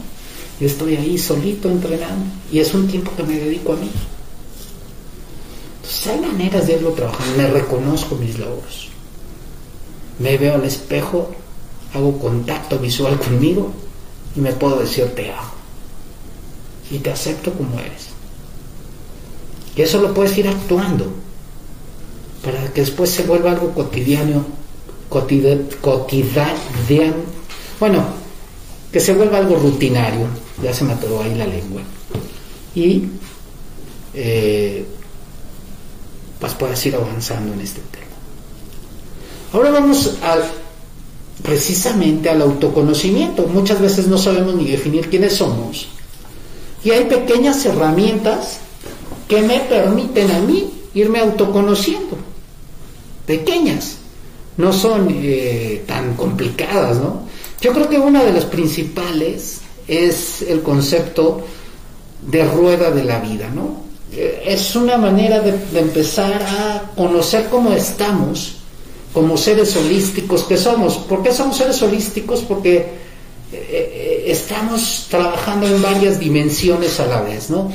Yo 0.60 0.66
estoy 0.66 0.96
ahí 0.96 1.18
solito 1.18 1.68
entrenando 1.68 2.26
y 2.50 2.60
es 2.60 2.72
un 2.72 2.86
tiempo 2.86 3.10
que 3.16 3.24
me 3.24 3.36
dedico 3.36 3.72
a 3.72 3.76
mí 3.76 3.90
hay 6.10 6.20
maneras 6.20 6.66
de 6.66 6.74
irlo 6.74 6.90
trabajando. 6.90 7.36
Me 7.36 7.46
reconozco 7.48 8.16
mis 8.16 8.38
logros. 8.38 8.88
Me 10.18 10.36
veo 10.38 10.54
al 10.54 10.64
espejo, 10.64 11.30
hago 11.92 12.18
contacto 12.18 12.78
visual 12.78 13.18
conmigo 13.18 13.72
y 14.36 14.40
me 14.40 14.52
puedo 14.52 14.76
decir 14.80 15.12
te 15.14 15.32
amo. 15.32 15.53
Y 16.90 16.98
te 16.98 17.10
acepto 17.10 17.52
como 17.52 17.78
eres. 17.78 18.08
Y 19.76 19.82
eso 19.82 20.00
lo 20.00 20.14
puedes 20.14 20.36
ir 20.38 20.48
actuando 20.48 21.12
para 22.44 22.72
que 22.72 22.82
después 22.82 23.10
se 23.10 23.22
vuelva 23.22 23.52
algo 23.52 23.72
cotidiano, 23.72 24.44
cotidiano, 25.08 25.64
bueno, 27.80 28.04
que 28.92 29.00
se 29.00 29.14
vuelva 29.14 29.38
algo 29.38 29.56
rutinario. 29.56 30.26
Ya 30.62 30.72
se 30.72 30.84
me 30.84 30.92
atoró 30.92 31.22
ahí 31.22 31.34
la 31.34 31.46
lengua. 31.46 31.82
Y 32.74 33.04
eh, 34.12 34.84
pues 36.38 36.52
puedas 36.54 36.84
ir 36.86 36.94
avanzando 36.94 37.52
en 37.54 37.60
este 37.60 37.80
tema. 37.90 38.04
Ahora 39.52 39.70
vamos 39.70 40.14
precisamente 41.42 42.28
al 42.28 42.42
autoconocimiento. 42.42 43.46
Muchas 43.46 43.80
veces 43.80 44.06
no 44.06 44.18
sabemos 44.18 44.54
ni 44.54 44.70
definir 44.70 45.08
quiénes 45.08 45.34
somos. 45.34 45.88
Y 46.84 46.90
hay 46.90 47.04
pequeñas 47.04 47.64
herramientas 47.64 48.58
que 49.26 49.40
me 49.42 49.60
permiten 49.60 50.30
a 50.30 50.38
mí 50.40 50.70
irme 50.94 51.20
autoconociendo. 51.20 52.16
Pequeñas. 53.26 53.96
No 54.56 54.72
son 54.72 55.08
eh, 55.10 55.82
tan 55.86 56.14
complicadas, 56.14 56.98
¿no? 56.98 57.22
Yo 57.60 57.72
creo 57.72 57.88
que 57.88 57.98
una 57.98 58.22
de 58.22 58.32
las 58.32 58.44
principales 58.44 59.62
es 59.88 60.42
el 60.42 60.62
concepto 60.62 61.44
de 62.22 62.44
rueda 62.44 62.90
de 62.90 63.04
la 63.04 63.18
vida, 63.18 63.48
¿no? 63.52 63.84
es 64.16 64.76
una 64.76 64.96
manera 64.96 65.40
de, 65.40 65.78
empezar 65.78 66.42
a 66.42 66.92
conocer 66.94 67.48
cómo 67.50 67.72
estamos 67.72 68.56
como 69.12 69.36
seres 69.36 69.76
holísticos 69.76 70.44
que 70.44 70.56
somos. 70.56 70.98
¿Por 70.98 71.22
qué 71.22 71.32
somos 71.32 71.56
seres 71.56 71.80
holísticos? 71.82 72.40
Porque 72.42 72.76
eh, 72.76 72.86
eh, 73.52 73.93
estamos 74.26 75.06
trabajando 75.10 75.66
en 75.66 75.80
varias 75.82 76.18
dimensiones 76.18 77.00
a 77.00 77.06
la 77.06 77.22
vez, 77.22 77.50
¿no? 77.50 77.70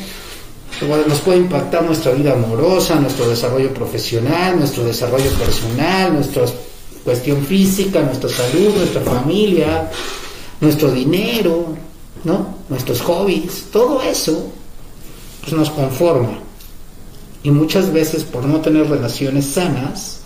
Nos 1.07 1.19
puede 1.19 1.39
impactar 1.39 1.83
nuestra 1.83 2.11
vida 2.13 2.33
amorosa, 2.33 2.95
nuestro 2.95 3.27
desarrollo 3.27 3.73
profesional, 3.73 4.57
nuestro 4.57 4.83
desarrollo 4.85 5.29
personal, 5.31 6.13
nuestra 6.13 6.45
cuestión 7.03 7.45
física, 7.45 8.01
nuestra 8.01 8.29
salud, 8.29 8.75
nuestra 8.75 9.01
familia, 9.01 9.89
nuestro 10.61 10.91
dinero, 10.91 11.75
¿no? 12.23 12.55
Nuestros 12.69 13.01
hobbies, 13.01 13.65
todo 13.71 14.01
eso 14.01 14.51
pues 15.41 15.53
nos 15.53 15.69
conforma. 15.69 16.39
Y 17.43 17.51
muchas 17.51 17.91
veces 17.91 18.23
por 18.23 18.45
no 18.45 18.61
tener 18.61 18.89
relaciones 18.89 19.45
sanas, 19.45 20.18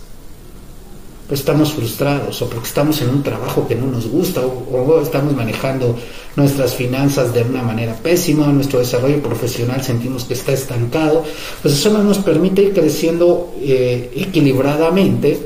pues 1.26 1.40
estamos 1.40 1.72
frustrados 1.72 2.42
o 2.42 2.48
porque 2.48 2.68
estamos 2.68 3.00
en 3.00 3.08
un 3.08 3.22
trabajo 3.22 3.66
que 3.66 3.74
no 3.74 3.86
nos 3.86 4.06
gusta 4.06 4.42
o, 4.42 5.00
estamos 5.00 5.34
manejando 5.34 5.96
nuestras 6.36 6.74
finanzas 6.74 7.32
de 7.32 7.42
una 7.42 7.62
manera 7.62 7.94
pésima, 7.94 8.46
nuestro 8.48 8.78
desarrollo 8.78 9.22
profesional 9.22 9.82
sentimos 9.82 10.24
que 10.24 10.34
está 10.34 10.52
estancado, 10.52 11.24
pues 11.62 11.74
eso 11.74 11.90
no 11.90 12.02
nos 12.02 12.18
permite 12.18 12.62
ir 12.62 12.74
creciendo 12.74 13.54
eh, 13.60 14.12
equilibradamente 14.14 15.38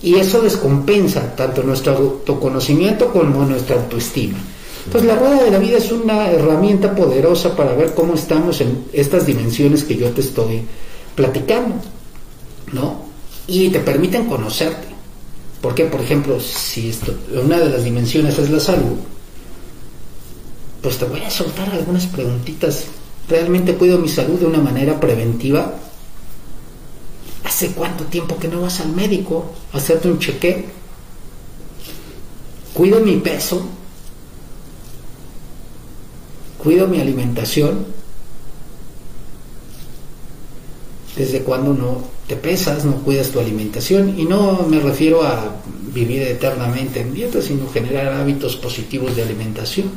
y 0.00 0.14
eso 0.14 0.40
descompensa 0.40 1.34
tanto 1.34 1.62
nuestro 1.64 1.96
autoconocimiento 1.96 3.12
como 3.12 3.44
nuestra 3.44 3.76
autoestima. 3.76 4.38
Entonces 4.86 5.08
la 5.08 5.16
rueda 5.16 5.42
de 5.42 5.50
la 5.50 5.58
vida 5.58 5.78
es 5.78 5.90
una 5.90 6.30
herramienta 6.30 6.94
poderosa 6.94 7.56
para 7.56 7.74
ver 7.74 7.94
cómo 7.94 8.14
estamos 8.14 8.60
en 8.60 8.84
estas 8.92 9.26
dimensiones 9.26 9.82
que 9.82 9.96
yo 9.96 10.08
te 10.10 10.20
estoy 10.20 10.62
platicando, 11.16 11.74
¿no? 12.72 13.07
Y 13.48 13.70
te 13.70 13.80
permiten 13.80 14.26
conocerte. 14.26 14.86
Porque, 15.60 15.86
por 15.86 16.00
ejemplo, 16.00 16.38
si 16.38 16.90
esto, 16.90 17.12
una 17.32 17.58
de 17.58 17.70
las 17.70 17.82
dimensiones 17.82 18.38
es 18.38 18.50
la 18.50 18.60
salud, 18.60 18.96
pues 20.82 20.98
te 20.98 21.06
voy 21.06 21.22
a 21.22 21.30
soltar 21.30 21.68
algunas 21.70 22.06
preguntitas. 22.06 22.84
¿Realmente 23.28 23.74
cuido 23.74 23.98
mi 23.98 24.08
salud 24.08 24.38
de 24.38 24.46
una 24.46 24.60
manera 24.60 25.00
preventiva? 25.00 25.74
¿Hace 27.44 27.72
cuánto 27.72 28.04
tiempo 28.04 28.38
que 28.38 28.48
no 28.48 28.60
vas 28.60 28.80
al 28.80 28.90
médico 28.90 29.52
a 29.72 29.78
hacerte 29.78 30.10
un 30.10 30.18
cheque? 30.20 30.66
¿Cuido 32.72 33.00
mi 33.00 33.16
peso? 33.16 33.66
¿Cuido 36.58 36.86
mi 36.86 37.00
alimentación? 37.00 37.86
¿Desde 41.16 41.42
cuándo 41.42 41.74
no 41.74 42.17
te 42.28 42.36
pesas, 42.36 42.84
no 42.84 42.96
cuidas 42.96 43.30
tu 43.30 43.40
alimentación? 43.40 44.18
Y 44.18 44.24
no 44.24 44.66
me 44.68 44.78
refiero 44.80 45.22
a 45.22 45.56
vivir 45.94 46.22
eternamente 46.22 47.00
en 47.00 47.14
dieta, 47.14 47.40
sino 47.40 47.68
generar 47.70 48.12
hábitos 48.12 48.54
positivos 48.56 49.16
de 49.16 49.22
alimentación. 49.22 49.90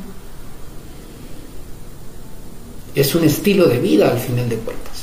Es 2.94 3.14
un 3.14 3.24
estilo 3.24 3.66
de 3.66 3.78
vida 3.78 4.10
al 4.10 4.18
final 4.18 4.48
de 4.48 4.56
cuentas. 4.56 5.02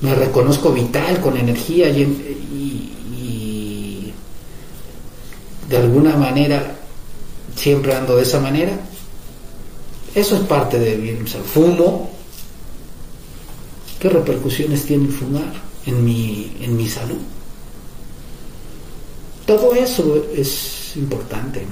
Me 0.00 0.14
reconozco 0.14 0.72
vital, 0.72 1.20
con 1.20 1.36
energía 1.36 1.88
y, 1.88 2.34
de 5.68 5.76
alguna 5.76 6.16
manera 6.16 6.76
siempre 7.56 7.94
ando 7.94 8.16
de 8.16 8.22
esa 8.22 8.40
manera. 8.40 8.72
Eso 10.14 10.36
es 10.36 10.42
parte 10.42 10.78
de 10.78 10.96
vivir. 10.96 11.22
O 11.22 11.44
fumo. 11.44 12.10
¿Qué 13.98 14.08
repercusiones 14.08 14.84
tiene 14.84 15.06
el 15.06 15.12
fumar 15.12 15.66
en 15.86 16.04
mi, 16.04 16.56
en 16.60 16.76
mi 16.76 16.88
salud? 16.88 17.18
Todo 19.46 19.74
eso 19.74 20.26
es 20.34 20.96
importante. 20.96 21.64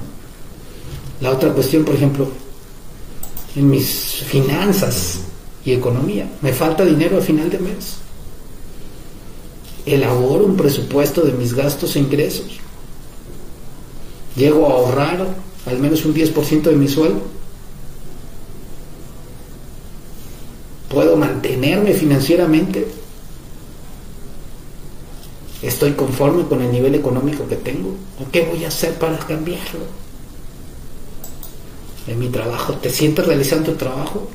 La 1.21 1.31
otra 1.31 1.53
cuestión, 1.53 1.83
por 1.83 1.95
ejemplo, 1.95 2.27
en 3.55 3.69
mis 3.69 4.23
finanzas 4.25 5.19
y 5.65 5.73
economía. 5.73 6.29
Me 6.41 6.53
falta 6.53 6.85
dinero 6.85 7.17
al 7.17 7.23
final 7.23 7.49
de 7.49 7.59
mes. 7.59 7.95
Elaboro 9.85 10.45
un 10.45 10.55
presupuesto 10.55 11.21
de 11.21 11.33
mis 11.33 11.53
gastos 11.53 11.95
e 11.95 11.99
ingresos. 11.99 12.59
Llego 14.35 14.67
a 14.67 14.73
ahorrar 14.73 15.27
al 15.65 15.79
menos 15.79 16.05
un 16.05 16.13
10% 16.13 16.63
de 16.63 16.75
mi 16.75 16.87
sueldo. 16.87 17.21
Puedo 20.89 21.17
mantenerme 21.17 21.93
financieramente. 21.93 22.87
Estoy 25.67 25.93
conforme 25.93 26.45
con 26.45 26.61
el 26.61 26.71
nivel 26.71 26.95
económico 26.95 27.47
que 27.47 27.55
tengo. 27.55 27.89
¿O 28.19 28.31
qué 28.31 28.43
voy 28.43 28.63
a 28.65 28.67
hacer 28.67 28.93
para 28.99 29.17
cambiarlo? 29.17 29.79
en 32.07 32.19
mi 32.19 32.27
trabajo. 32.29 32.73
¿Te 32.73 32.89
sientes 32.89 33.25
realizando 33.25 33.71
tu 33.71 33.77
trabajo 33.77 34.27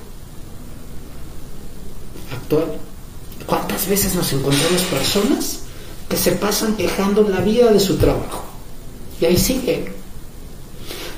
actual? 2.33 2.67
¿Cuántas 3.47 3.89
veces 3.89 4.15
nos 4.15 4.33
encontramos 4.33 4.83
personas 4.83 5.61
que 6.09 6.17
se 6.17 6.33
pasan 6.33 6.77
quejando 6.77 7.23
la 7.23 7.41
vida 7.41 7.73
de 7.73 7.81
su 7.81 7.97
trabajo? 7.97 8.45
Y 9.21 9.27
ahí 9.27 9.37
sigue. 9.37 9.93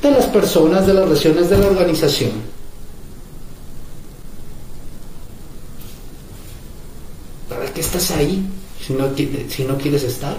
De 0.02 0.10
las 0.10 0.26
personas, 0.26 0.86
de 0.86 0.94
las 0.94 1.08
regiones, 1.08 1.48
de 1.48 1.58
la 1.58 1.66
organización. 1.66 2.32
¿Para 7.48 7.72
qué 7.72 7.80
estás 7.80 8.10
ahí 8.10 8.44
si 8.86 8.92
no, 8.92 9.08
si 9.48 9.64
no 9.64 9.78
quieres 9.78 10.02
estar? 10.02 10.36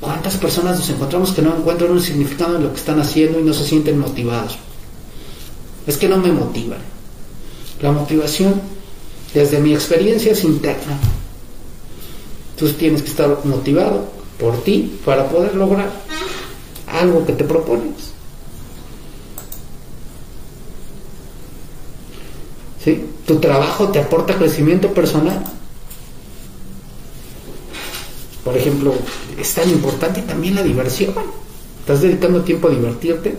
¿Cuántas 0.00 0.36
personas 0.36 0.78
nos 0.78 0.90
encontramos 0.90 1.32
que 1.32 1.42
no 1.42 1.56
encuentran 1.56 1.90
un 1.90 2.00
significado 2.00 2.56
en 2.56 2.64
lo 2.64 2.72
que 2.72 2.78
están 2.78 3.00
haciendo 3.00 3.40
y 3.40 3.42
no 3.42 3.52
se 3.52 3.64
sienten 3.64 3.98
motivados? 3.98 4.58
Es 5.86 5.96
que 5.96 6.08
no 6.08 6.18
me 6.18 6.32
motivan. 6.32 6.78
La 7.80 7.92
motivación, 7.92 8.60
desde 9.34 9.60
mi 9.60 9.74
experiencia, 9.74 10.32
es 10.32 10.44
interna. 10.44 10.98
Tú 12.56 12.68
tienes 12.72 13.02
que 13.02 13.10
estar 13.10 13.44
motivado 13.44 14.04
por 14.38 14.62
ti 14.62 14.98
para 15.04 15.28
poder 15.28 15.54
lograr 15.54 15.90
algo 16.86 17.24
que 17.24 17.32
te 17.32 17.44
propones. 17.44 18.12
¿Sí? 22.84 23.04
Tu 23.26 23.36
trabajo 23.38 23.88
te 23.88 24.00
aporta 24.00 24.36
crecimiento 24.36 24.92
personal. 24.92 25.57
Por 28.44 28.56
ejemplo, 28.56 28.94
es 29.38 29.54
tan 29.54 29.68
importante 29.68 30.22
también 30.22 30.54
la 30.54 30.62
diversión. 30.62 31.14
¿Estás 31.80 32.02
dedicando 32.02 32.42
tiempo 32.42 32.68
a 32.68 32.70
divertirte? 32.70 33.34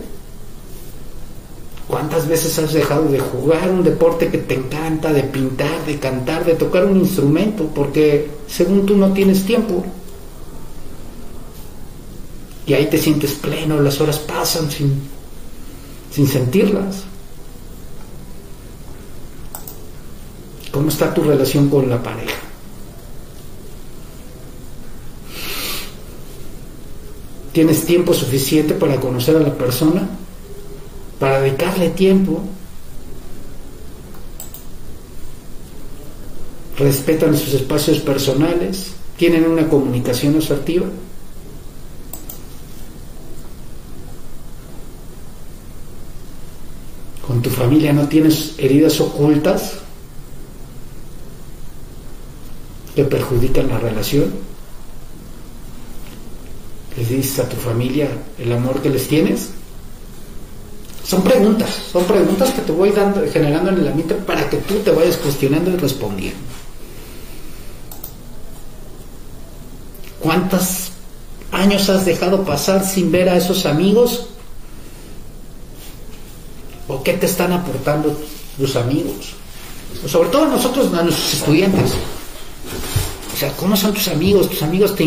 ¿Cuántas 1.88 2.28
veces 2.28 2.56
has 2.58 2.72
dejado 2.72 3.08
de 3.08 3.18
jugar 3.18 3.70
un 3.70 3.82
deporte 3.82 4.28
que 4.28 4.38
te 4.38 4.54
encanta, 4.54 5.12
de 5.12 5.24
pintar, 5.24 5.84
de 5.86 5.98
cantar, 5.98 6.44
de 6.44 6.54
tocar 6.54 6.84
un 6.84 6.98
instrumento, 6.98 7.66
porque 7.74 8.30
según 8.46 8.86
tú 8.86 8.96
no 8.96 9.12
tienes 9.12 9.44
tiempo? 9.44 9.84
Y 12.66 12.74
ahí 12.74 12.86
te 12.86 12.98
sientes 12.98 13.32
pleno, 13.32 13.80
las 13.80 14.00
horas 14.00 14.20
pasan 14.20 14.70
sin, 14.70 15.00
sin 16.12 16.28
sentirlas. 16.28 17.02
¿Cómo 20.70 20.88
está 20.88 21.12
tu 21.12 21.24
relación 21.24 21.68
con 21.68 21.90
la 21.90 22.00
pareja? 22.00 22.49
Tienes 27.52 27.84
tiempo 27.84 28.14
suficiente 28.14 28.74
para 28.74 29.00
conocer 29.00 29.36
a 29.36 29.40
la 29.40 29.54
persona, 29.54 30.08
para 31.18 31.40
dedicarle 31.40 31.90
tiempo, 31.90 32.40
respetan 36.78 37.36
sus 37.36 37.54
espacios 37.54 37.98
personales, 37.98 38.92
tienen 39.16 39.44
una 39.46 39.68
comunicación 39.68 40.36
asertiva. 40.38 40.86
Con 47.26 47.42
tu 47.42 47.50
familia 47.50 47.92
no 47.92 48.08
tienes 48.08 48.54
heridas 48.58 49.00
ocultas 49.00 49.74
que 52.94 53.04
perjudican 53.04 53.68
la 53.68 53.78
relación 53.78 54.32
les 57.00 57.08
dices 57.08 57.38
a 57.38 57.48
tu 57.48 57.56
familia 57.56 58.08
el 58.38 58.52
amor 58.52 58.82
que 58.82 58.90
les 58.90 59.08
tienes? 59.08 59.48
Son 61.02 61.22
preguntas, 61.22 61.70
son 61.90 62.04
preguntas 62.04 62.50
que 62.50 62.60
te 62.60 62.72
voy 62.72 62.90
dando, 62.90 63.22
generando 63.32 63.70
en 63.70 63.78
el 63.78 63.88
ambiente 63.88 64.14
para 64.14 64.48
que 64.50 64.58
tú 64.58 64.74
te 64.84 64.90
vayas 64.90 65.16
cuestionando 65.16 65.70
y 65.70 65.76
respondiendo. 65.76 66.38
¿Cuántos 70.20 70.90
años 71.50 71.88
has 71.88 72.04
dejado 72.04 72.44
pasar 72.44 72.84
sin 72.84 73.10
ver 73.10 73.30
a 73.30 73.36
esos 73.36 73.64
amigos? 73.64 74.26
¿O 76.86 77.02
qué 77.02 77.14
te 77.14 77.24
están 77.24 77.52
aportando 77.52 78.14
tus 78.58 78.76
amigos? 78.76 79.34
sobre 80.06 80.28
todo 80.28 80.46
nosotros, 80.46 80.92
a 80.94 81.02
nuestros 81.02 81.34
estudiantes. 81.34 81.92
O 83.34 83.36
sea, 83.36 83.52
¿cómo 83.56 83.76
son 83.76 83.92
tus 83.92 84.08
amigos? 84.08 84.48
Tus 84.48 84.62
amigos 84.62 84.94
te, 84.94 85.04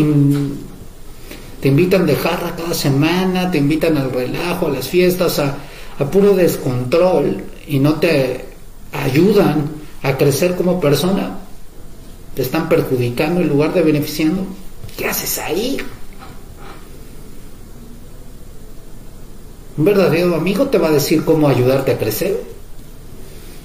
te 1.64 1.68
invitan 1.68 2.04
de 2.04 2.14
jarra 2.14 2.54
cada 2.54 2.74
semana, 2.74 3.50
te 3.50 3.56
invitan 3.56 3.96
al 3.96 4.12
relajo, 4.12 4.66
a 4.66 4.70
las 4.70 4.86
fiestas, 4.86 5.38
a, 5.38 5.56
puro 6.12 6.34
descontrol 6.36 7.42
y 7.66 7.78
no 7.78 7.94
te 7.94 8.44
ayudan 8.92 9.70
a 10.02 10.14
crecer 10.18 10.56
como 10.56 10.78
persona, 10.78 11.38
te 12.34 12.42
están 12.42 12.68
perjudicando 12.68 13.40
en 13.40 13.48
lugar 13.48 13.72
de 13.72 13.80
beneficiando. 13.80 14.44
¿Qué 14.94 15.06
haces 15.06 15.38
ahí? 15.38 15.78
Un 19.78 19.84
verdadero 19.86 20.34
amigo 20.34 20.66
te 20.66 20.76
va 20.76 20.88
a 20.88 20.92
decir 20.92 21.24
cómo 21.24 21.48
ayudarte 21.48 21.92
a 21.92 21.98
crecer. 21.98 22.42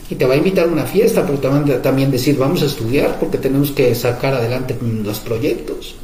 Y 0.09 0.15
te 0.15 0.25
va 0.25 0.35
a 0.35 0.37
invitar 0.37 0.69
a 0.69 0.71
una 0.71 0.85
fiesta, 0.85 1.25
pero 1.25 1.37
te 1.37 1.49
va 1.49 1.57
a 1.57 1.81
también 1.81 2.11
decir, 2.11 2.37
vamos 2.37 2.61
a 2.61 2.65
estudiar 2.67 3.19
porque 3.19 3.37
tenemos 3.37 3.71
que 3.71 3.93
sacar 3.93 4.35
adelante 4.35 4.77
los 5.03 5.19
proyectos. 5.19 5.95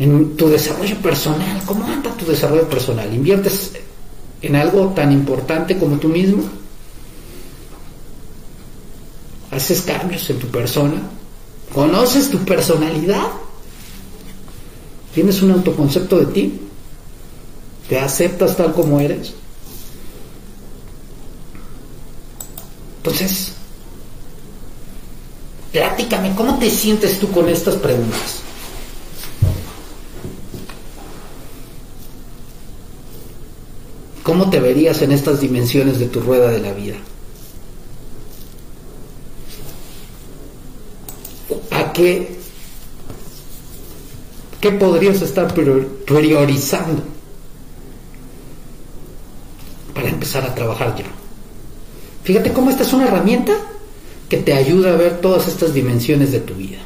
En 0.00 0.36
tu 0.36 0.48
desarrollo 0.48 0.96
personal. 0.96 1.62
¿Cómo 1.64 1.84
anda 1.84 2.10
tu 2.16 2.26
desarrollo 2.26 2.68
personal? 2.68 3.14
¿Inviertes 3.14 3.72
en 4.42 4.56
algo 4.56 4.88
tan 4.88 5.12
importante 5.12 5.78
como 5.78 5.98
tú 5.98 6.08
mismo? 6.08 6.42
¿Haces 9.52 9.82
cambios 9.82 10.28
en 10.30 10.38
tu 10.40 10.48
persona? 10.48 11.00
¿Conoces 11.72 12.30
tu 12.30 12.38
personalidad? 12.38 13.28
¿Tienes 15.14 15.42
un 15.42 15.52
autoconcepto 15.52 16.18
de 16.18 16.26
ti? 16.26 16.60
¿Te 17.88 17.98
aceptas 18.00 18.56
tal 18.56 18.72
como 18.72 18.98
eres? 18.98 19.34
Entonces, 22.96 23.52
Platícame, 25.72 26.34
¿cómo 26.34 26.58
te 26.58 26.68
sientes 26.68 27.20
tú 27.20 27.30
con 27.30 27.48
estas 27.48 27.76
preguntas? 27.76 28.39
¿Cómo 34.22 34.50
te 34.50 34.60
verías 34.60 35.00
en 35.02 35.12
estas 35.12 35.40
dimensiones 35.40 35.98
de 35.98 36.06
tu 36.06 36.20
rueda 36.20 36.50
de 36.50 36.60
la 36.60 36.72
vida? 36.72 36.96
¿A 41.70 41.92
qué, 41.92 42.36
qué 44.60 44.72
podrías 44.72 45.22
estar 45.22 45.52
priorizando 45.54 47.02
para 49.94 50.08
empezar 50.10 50.44
a 50.44 50.54
trabajar 50.54 50.96
ya? 50.96 51.06
Fíjate 52.22 52.52
cómo 52.52 52.70
esta 52.70 52.82
es 52.82 52.92
una 52.92 53.06
herramienta 53.06 53.54
que 54.28 54.36
te 54.36 54.52
ayuda 54.52 54.92
a 54.92 54.96
ver 54.96 55.20
todas 55.20 55.48
estas 55.48 55.72
dimensiones 55.72 56.30
de 56.30 56.40
tu 56.40 56.54
vida. 56.54 56.78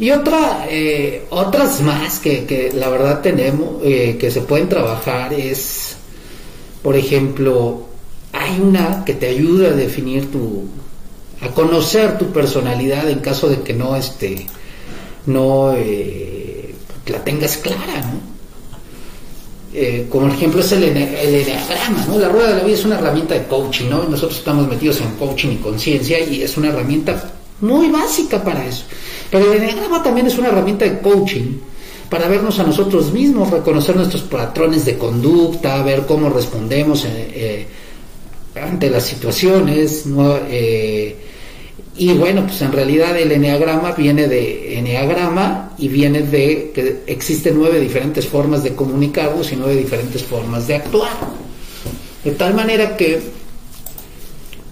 Y 0.00 0.12
otra, 0.12 0.66
eh, 0.66 1.26
otras 1.28 1.82
más 1.82 2.20
que, 2.20 2.72
la 2.74 2.88
verdad 2.88 3.20
tenemos, 3.20 3.82
eh, 3.84 4.16
que 4.18 4.30
se 4.30 4.40
pueden 4.40 4.66
trabajar 4.66 5.34
es, 5.34 5.94
por 6.82 6.96
ejemplo, 6.96 7.82
hay 8.32 8.58
una 8.60 9.04
que 9.04 9.12
te 9.12 9.28
ayuda 9.28 9.68
a 9.68 9.72
definir 9.72 10.32
tu, 10.32 10.64
a 11.42 11.48
conocer 11.48 12.16
tu 12.16 12.32
personalidad 12.32 13.10
en 13.10 13.18
caso 13.18 13.50
de 13.50 13.60
que 13.60 13.74
no, 13.74 13.94
este, 13.94 14.46
no 15.26 15.74
eh, 15.76 16.74
la 17.06 17.22
tengas 17.22 17.58
clara, 17.58 18.00
¿no? 18.00 18.30
como 20.08 20.26
ejemplo 20.26 20.60
es 20.62 20.72
el, 20.72 20.82
el 20.82 20.96
enneagrama, 20.96 22.04
¿no? 22.06 22.18
La 22.18 22.28
rueda 22.28 22.48
de 22.48 22.56
la 22.56 22.64
vida 22.64 22.74
es 22.74 22.84
una 22.84 22.98
herramienta 22.98 23.34
de 23.34 23.44
coaching, 23.44 23.88
¿no? 23.88 24.02
Nosotros 24.02 24.38
estamos 24.38 24.66
metidos 24.66 25.00
en 25.00 25.14
coaching 25.14 25.50
y 25.50 25.56
conciencia 25.58 26.18
y 26.18 26.42
es 26.42 26.56
una 26.56 26.70
herramienta 26.70 27.39
muy 27.60 27.88
básica 27.90 28.42
para 28.42 28.64
eso. 28.64 28.84
Pero 29.30 29.52
el 29.52 29.62
enneagrama 29.62 30.02
también 30.02 30.26
es 30.26 30.38
una 30.38 30.48
herramienta 30.48 30.84
de 30.84 30.98
coaching 31.00 31.58
para 32.10 32.26
vernos 32.26 32.58
a 32.58 32.64
nosotros 32.64 33.12
mismos, 33.12 33.50
reconocer 33.50 33.94
nuestros 33.94 34.22
patrones 34.22 34.84
de 34.84 34.98
conducta, 34.98 35.80
ver 35.84 36.06
cómo 36.06 36.28
respondemos 36.28 37.04
eh, 37.04 37.66
eh, 38.54 38.60
ante 38.60 38.90
las 38.90 39.04
situaciones. 39.04 40.04
Eh, 40.50 41.16
y 41.96 42.12
bueno, 42.14 42.46
pues 42.46 42.60
en 42.62 42.72
realidad 42.72 43.16
el 43.16 43.30
enneagrama 43.30 43.92
viene 43.92 44.26
de 44.26 44.78
enneagrama 44.78 45.72
y 45.78 45.86
viene 45.86 46.22
de 46.22 46.72
que 46.74 47.02
existen 47.06 47.56
nueve 47.56 47.78
diferentes 47.78 48.26
formas 48.26 48.64
de 48.64 48.74
comunicarnos 48.74 49.52
y 49.52 49.56
nueve 49.56 49.76
diferentes 49.76 50.22
formas 50.22 50.66
de 50.66 50.74
actuar. 50.74 51.12
De 52.24 52.32
tal 52.32 52.54
manera 52.54 52.96
que, 52.96 53.20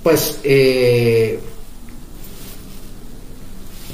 pues, 0.02 0.38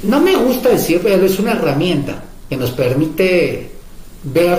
no 0.06 0.20
me 0.20 0.36
gusta 0.36 0.70
decir, 0.70 1.00
pero 1.02 1.24
es 1.24 1.38
una 1.38 1.52
herramienta 1.52 2.22
que 2.48 2.56
nos 2.56 2.70
permite 2.70 3.70
ver 4.24 4.58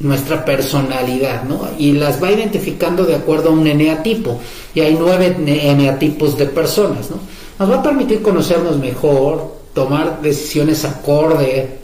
nuestra 0.00 0.44
personalidad, 0.44 1.44
¿no? 1.44 1.68
Y 1.78 1.92
las 1.92 2.22
va 2.22 2.32
identificando 2.32 3.04
de 3.04 3.14
acuerdo 3.14 3.50
a 3.50 3.52
un 3.52 3.66
eneatipo. 3.66 4.40
Y 4.74 4.80
hay 4.80 4.96
nueve 4.98 5.36
eneatipos 5.46 6.36
de 6.36 6.46
personas, 6.46 7.10
¿no? 7.10 7.18
Nos 7.58 7.70
va 7.70 7.80
a 7.80 7.82
permitir 7.82 8.22
conocernos 8.22 8.78
mejor, 8.78 9.56
tomar 9.74 10.20
decisiones 10.20 10.84
acorde 10.84 11.78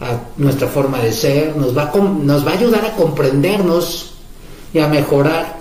a 0.00 0.18
nuestra 0.36 0.68
forma 0.68 1.00
de 1.00 1.12
ser, 1.12 1.56
nos 1.56 1.76
va 1.76 1.92
nos 1.92 2.46
va 2.46 2.52
a 2.52 2.54
ayudar 2.54 2.84
a 2.84 2.92
comprendernos 2.94 4.12
y 4.72 4.78
a 4.78 4.88
mejorar 4.88 5.58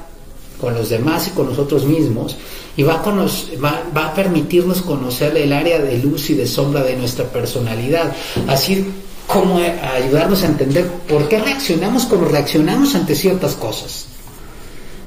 con 0.61 0.73
los 0.73 0.89
demás 0.89 1.27
y 1.27 1.31
con 1.31 1.47
nosotros 1.47 1.85
mismos 1.85 2.35
y 2.77 2.83
va 2.83 3.01
a, 3.01 3.91
va, 3.93 4.05
a 4.05 4.13
permitirnos 4.13 4.83
conocer 4.83 5.35
el 5.35 5.51
área 5.51 5.79
de 5.79 5.97
luz 5.97 6.29
y 6.29 6.35
de 6.35 6.45
sombra 6.45 6.83
de 6.83 6.95
nuestra 6.95 7.25
personalidad, 7.25 8.15
así 8.47 8.85
como 9.25 9.57
ayudarnos 9.57 10.43
a 10.43 10.45
entender 10.45 10.85
por 11.09 11.27
qué 11.27 11.39
reaccionamos 11.39 12.05
como 12.05 12.27
reaccionamos 12.27 12.93
ante 12.93 13.15
ciertas 13.15 13.55
cosas. 13.55 14.05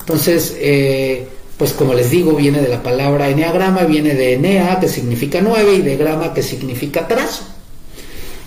Entonces, 0.01 0.57
eh, 0.59 1.29
pues 1.57 1.73
como 1.73 1.95
les 1.95 2.11
digo, 2.11 2.33
viene 2.33 2.61
de 2.61 2.69
la 2.69 2.83
palabra 2.83 3.29
eneagrama, 3.29 3.85
viene 3.85 4.15
de 4.15 4.35
enea, 4.35 4.81
que 4.81 4.89
significa 4.89 5.41
nueve, 5.41 5.75
y 5.75 5.83
de 5.83 5.97
grama, 5.97 6.35
que 6.35 6.43
significa 6.43 7.07
trazo. 7.07 7.45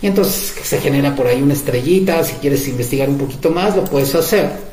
Y 0.02 0.08
entonces 0.08 0.54
se 0.62 0.82
genera 0.82 1.16
por 1.16 1.28
ahí 1.28 1.42
una 1.42 1.54
estrellita, 1.54 2.22
si 2.26 2.34
quieres 2.34 2.68
investigar 2.68 3.08
un 3.08 3.18
poquito 3.18 3.52
más, 3.52 3.74
lo 3.74 3.86
puedes 3.86 4.14
hacer 4.16 4.73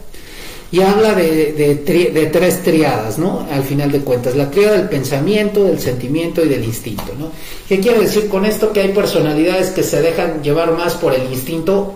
y 0.72 0.80
habla 0.80 1.14
de, 1.14 1.52
de, 1.52 2.26
tres 2.26 2.62
triadas, 2.62 3.18
¿no? 3.18 3.46
Al 3.50 3.64
final 3.64 3.90
de 3.90 4.00
cuentas, 4.00 4.36
la 4.36 4.50
triada 4.50 4.76
del 4.76 4.88
pensamiento, 4.88 5.64
del 5.64 5.80
sentimiento 5.80 6.44
y 6.44 6.48
del 6.48 6.64
instinto, 6.64 7.12
¿no? 7.18 7.32
¿Qué 7.68 7.80
quiero 7.80 8.00
decir 8.00 8.28
con 8.28 8.44
esto? 8.44 8.72
Que 8.72 8.82
hay 8.82 8.92
personalidades 8.92 9.70
que 9.70 9.82
se 9.82 10.00
dejan 10.00 10.42
llevar 10.44 10.72
más 10.76 10.94
por 10.94 11.12
el 11.12 11.24
instinto, 11.32 11.94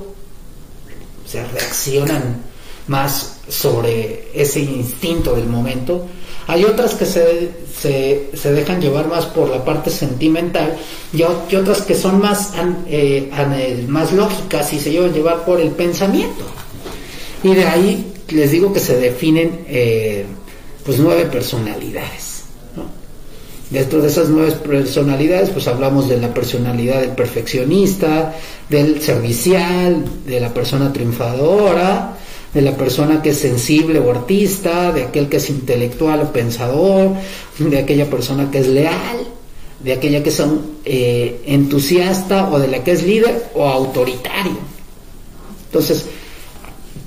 o 1.25 1.29
sea, 1.29 1.47
reaccionan 1.53 2.43
más 2.89 3.37
sobre 3.49 4.29
ese 4.35 4.61
instinto 4.61 5.37
del 5.37 5.47
momento. 5.47 6.07
Hay 6.49 6.65
otras 6.65 6.95
que 6.95 7.07
se, 7.07 7.53
se, 7.81 8.53
dejan 8.53 8.81
llevar 8.81 9.09
más 9.09 9.25
por 9.25 9.49
la 9.49 9.65
parte 9.65 9.89
sentimental 9.91 10.77
y, 11.13 11.23
otras 11.23 11.83
que 11.83 11.95
son 11.95 12.21
más, 12.21 12.53
eh, 12.89 13.31
más 13.87 14.13
lógicas 14.13 14.73
y 14.73 14.81
se 14.81 14.91
llevan 14.91 15.15
llevar 15.15 15.45
por 15.45 15.61
el 15.61 15.71
pensamiento. 15.71 16.45
Y 17.43 17.55
de 17.55 17.65
ahí 17.65 18.14
les 18.35 18.51
digo 18.51 18.73
que 18.73 18.81
se 18.81 18.99
definen 18.99 19.65
eh, 19.69 20.25
pues 20.85 20.99
nueve 20.99 21.27
personalidades. 21.27 22.35
Dentro 23.71 24.03
de 24.03 24.09
esas 24.09 24.29
nueve 24.29 24.53
personalidades, 24.53 25.51
pues 25.51 25.67
hablamos 25.67 26.09
de 26.09 26.19
la 26.19 26.33
personalidad 26.33 27.01
del 27.01 27.11
perfeccionista, 27.11 28.35
del 28.69 29.01
servicial, 29.01 30.05
de 30.27 30.39
la 30.39 30.53
persona 30.53 30.93
triunfadora, 30.93 32.17
de 32.53 32.63
la 32.63 32.77
persona 32.77 33.21
que 33.23 33.31
es 33.31 33.39
sensible 33.39 33.99
o 33.99 34.11
artista, 34.11 34.93
de 34.93 35.05
aquel 35.05 35.29
que 35.29 35.39
es 35.39 35.51
intelectual 35.51 36.21
o 36.21 36.33
pensador, 36.33 37.15
de 37.59 37.79
aquella 37.79 38.09
persona 38.09 38.51
que 38.51 38.59
es 38.59 38.69
leal, 38.69 39.27
de 39.83 39.93
aquella 39.93 40.23
que 40.23 40.29
es 40.29 40.43
eh, 40.85 41.41
entusiasta 41.47 42.51
o 42.51 42.59
de 42.59 42.69
la 42.69 42.85
que 42.85 42.93
es 42.93 43.03
líder 43.03 43.51
o 43.55 43.67
autoritario. 43.67 44.59
Entonces, 45.67 46.07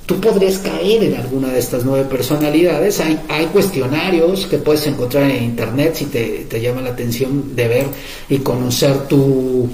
tú 0.08 0.18
podrías 0.22 0.56
caer 0.56 1.04
en 1.04 1.16
alguna 1.16 1.48
de 1.48 1.58
estas 1.58 1.84
nueve 1.84 2.06
personalidades. 2.08 2.98
Hay, 3.00 3.20
hay 3.28 3.44
cuestionarios 3.46 4.46
que 4.46 4.56
puedes 4.56 4.86
encontrar 4.86 5.30
en 5.30 5.44
internet 5.44 5.96
si 5.96 6.06
te, 6.06 6.60
llama 6.62 6.80
la 6.80 6.90
atención 6.90 7.54
de 7.54 7.68
ver 7.68 7.86
y 8.30 8.38
conocer 8.38 9.06
tu, 9.06 9.68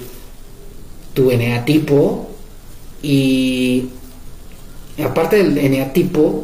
tu 1.14 1.30
eneatipo. 1.30 2.28
Y 3.00 3.86
aparte 5.04 5.36
del 5.36 5.56
eneatipo, 5.56 6.42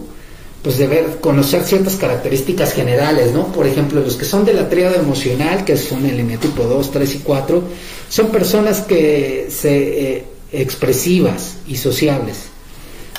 pues 0.62 0.78
de 0.78 0.86
ver, 0.86 1.18
conocer 1.20 1.64
ciertas 1.64 1.96
características 1.96 2.72
generales, 2.72 3.32
¿no? 3.32 3.48
Por 3.48 3.66
ejemplo, 3.66 4.00
los 4.00 4.14
que 4.14 4.24
son 4.24 4.44
de 4.44 4.54
la 4.54 4.68
tríada 4.68 5.00
emocional, 5.00 5.64
que 5.64 5.76
son 5.76 6.06
el 6.06 6.20
eneatipo 6.20 6.62
2, 6.62 6.92
3 6.92 7.14
y 7.16 7.18
4, 7.18 7.62
son 8.08 8.28
personas 8.28 8.82
que 8.82 9.48
se 9.50 10.12
eh, 10.12 10.24
expresivas 10.52 11.56
y 11.66 11.76
sociables 11.76 12.50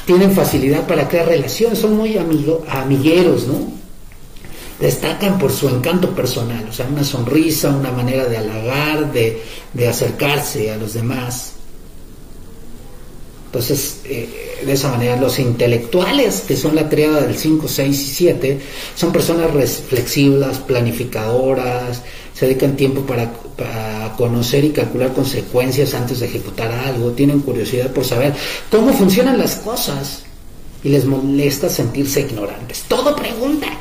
tienen 0.05 0.31
facilidad 0.31 0.87
para 0.87 1.07
crear 1.07 1.27
relaciones, 1.27 1.79
son 1.79 1.95
muy 1.95 2.17
amigo, 2.17 2.65
amigueros, 2.69 3.47
¿no? 3.47 3.71
Destacan 4.79 5.37
por 5.37 5.51
su 5.51 5.69
encanto 5.69 6.09
personal, 6.11 6.65
o 6.67 6.73
sea, 6.73 6.87
una 6.87 7.03
sonrisa, 7.03 7.69
una 7.69 7.91
manera 7.91 8.25
de 8.25 8.37
halagar, 8.37 9.11
de, 9.11 9.43
de 9.73 9.87
acercarse 9.87 10.71
a 10.71 10.77
los 10.77 10.93
demás. 10.93 11.50
Entonces, 13.51 13.99
eh, 14.05 14.61
de 14.65 14.71
esa 14.71 14.91
manera, 14.91 15.17
los 15.17 15.37
intelectuales, 15.37 16.45
que 16.47 16.55
son 16.55 16.73
la 16.73 16.87
triada 16.87 17.19
del 17.19 17.35
5, 17.35 17.67
6 17.67 18.01
y 18.01 18.05
7, 18.13 18.61
son 18.95 19.11
personas 19.11 19.51
flexibles, 19.89 20.59
planificadoras, 20.59 22.01
se 22.33 22.45
dedican 22.45 22.77
tiempo 22.77 23.01
para, 23.01 23.29
conocer 24.17 24.63
y 24.63 24.69
calcular 24.69 25.13
consecuencias 25.13 25.93
antes 25.93 26.21
de 26.21 26.27
ejecutar 26.27 26.71
algo, 26.71 27.11
tienen 27.11 27.41
curiosidad 27.41 27.91
por 27.91 28.05
saber 28.05 28.33
cómo 28.69 28.93
funcionan 28.93 29.37
las 29.37 29.55
cosas 29.55 30.23
y 30.83 30.89
les 30.89 31.05
molesta 31.05 31.69
sentirse 31.69 32.21
ignorantes. 32.21 32.85
Todo 32.87 33.15
preguntan, 33.15 33.77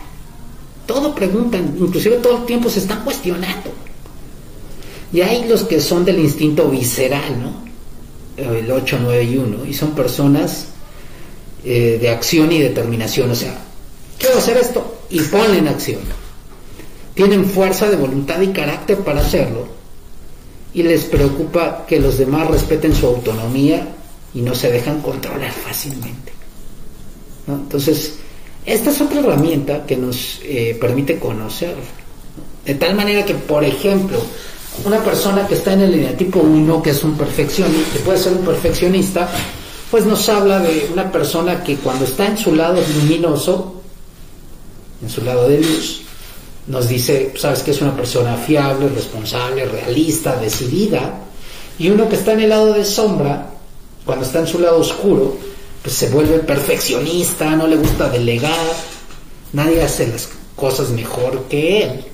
todo 0.87 1.15
preguntan, 1.15 1.77
inclusive 1.79 2.17
todo 2.17 2.39
el 2.39 2.47
tiempo 2.47 2.69
se 2.69 2.81
están 2.81 3.05
cuestionando. 3.05 3.71
Y 5.13 5.21
hay 5.21 5.49
los 5.49 5.65
que 5.65 5.81
son 5.81 6.05
del 6.05 6.19
instinto 6.19 6.69
visceral, 6.69 7.41
¿no? 7.41 7.70
El 8.41 8.71
8, 8.71 8.99
9 9.03 9.25
y 9.25 9.37
1, 9.37 9.67
y 9.67 9.75
son 9.75 9.95
personas 9.95 10.67
eh, 11.65 11.99
de 12.01 12.09
acción 12.09 12.51
y 12.53 12.59
determinación, 12.59 13.31
o 13.31 13.35
sea, 13.35 13.59
quiero 14.19 14.39
hacer 14.39 14.57
esto 14.57 15.03
y 15.11 15.21
ponle 15.21 15.59
en 15.59 15.69
acción 15.69 16.01
tienen 17.15 17.45
fuerza 17.45 17.91
de 17.91 17.97
voluntad 17.97 18.41
y 18.41 18.49
carácter 18.49 18.99
para 18.99 19.21
hacerlo 19.21 19.69
y 20.73 20.83
les 20.83 21.05
preocupa 21.05 21.85
que 21.87 22.01
los 22.01 22.17
demás 22.17 22.49
respeten 22.49 22.95
su 22.95 23.07
autonomía 23.07 23.89
y 24.33 24.41
no 24.41 24.55
se 24.55 24.71
dejan 24.71 25.03
controlar 25.03 25.53
fácilmente. 25.53 26.33
Entonces, 27.47 28.15
esta 28.65 28.91
es 28.91 29.01
otra 29.03 29.21
herramienta 29.21 29.85
que 29.85 29.97
nos 29.97 30.41
eh, 30.45 30.79
permite 30.81 31.19
conocer. 31.19 31.75
De 32.65 32.75
tal 32.77 32.95
manera 32.95 33.25
que, 33.27 33.35
por 33.35 33.65
ejemplo, 33.65 34.19
una 34.85 35.03
persona 35.03 35.47
que 35.47 35.55
está 35.55 35.73
en 35.73 35.83
el 35.83 35.95
eneatipo 35.95 36.41
1, 36.41 36.83
que 36.83 36.91
es 36.91 37.05
un 37.05 37.17
perfeccionista, 37.17 37.93
que 37.93 37.99
puede 38.01 38.19
ser 38.19 38.33
un 38.33 38.45
perfeccionista, 38.45 39.29
pues 39.91 40.07
nos 40.07 40.29
habla 40.29 40.61
de 40.61 40.89
una 40.93 41.11
persona 41.11 41.63
que 41.63 41.77
cuando 41.77 42.05
está 42.05 42.27
en 42.27 42.39
su 42.39 42.55
lado 42.55 42.81
luminoso, 42.97 43.83
en 45.03 45.11
su 45.11 45.23
lado 45.23 45.49
de 45.49 45.61
luz, 45.61 46.03
nos 46.67 46.89
dice, 46.89 47.33
sabes 47.37 47.63
que 47.63 47.73
es 47.73 47.81
una 47.81 47.97
persona 47.97 48.37
fiable, 48.37 48.89
responsable, 48.89 49.65
realista, 49.65 50.37
decidida, 50.37 51.21
y 51.79 51.91
uno 51.91 52.09
que 52.09 52.17
está 52.17 52.33
en 52.33 52.41
el 52.41 52.51
lado 52.51 52.73
de 52.73 52.85
sombra, 52.85 53.51
cuando 54.05 54.25
está 54.25 54.41
en 54.41 54.47
su 54.47 54.59
lado 54.61 54.79
oscuro, 54.79 55.37
pues 55.83 55.95
se 55.95 56.09
vuelve 56.11 56.39
perfeccionista, 56.41 57.57
no 57.57 57.67
le 57.67 57.77
gusta 57.77 58.09
delegar, 58.09 58.75
nadie 59.53 59.83
hace 59.83 60.07
las 60.07 60.29
cosas 60.55 60.91
mejor 60.91 61.45
que 61.49 61.83
él. 61.85 62.05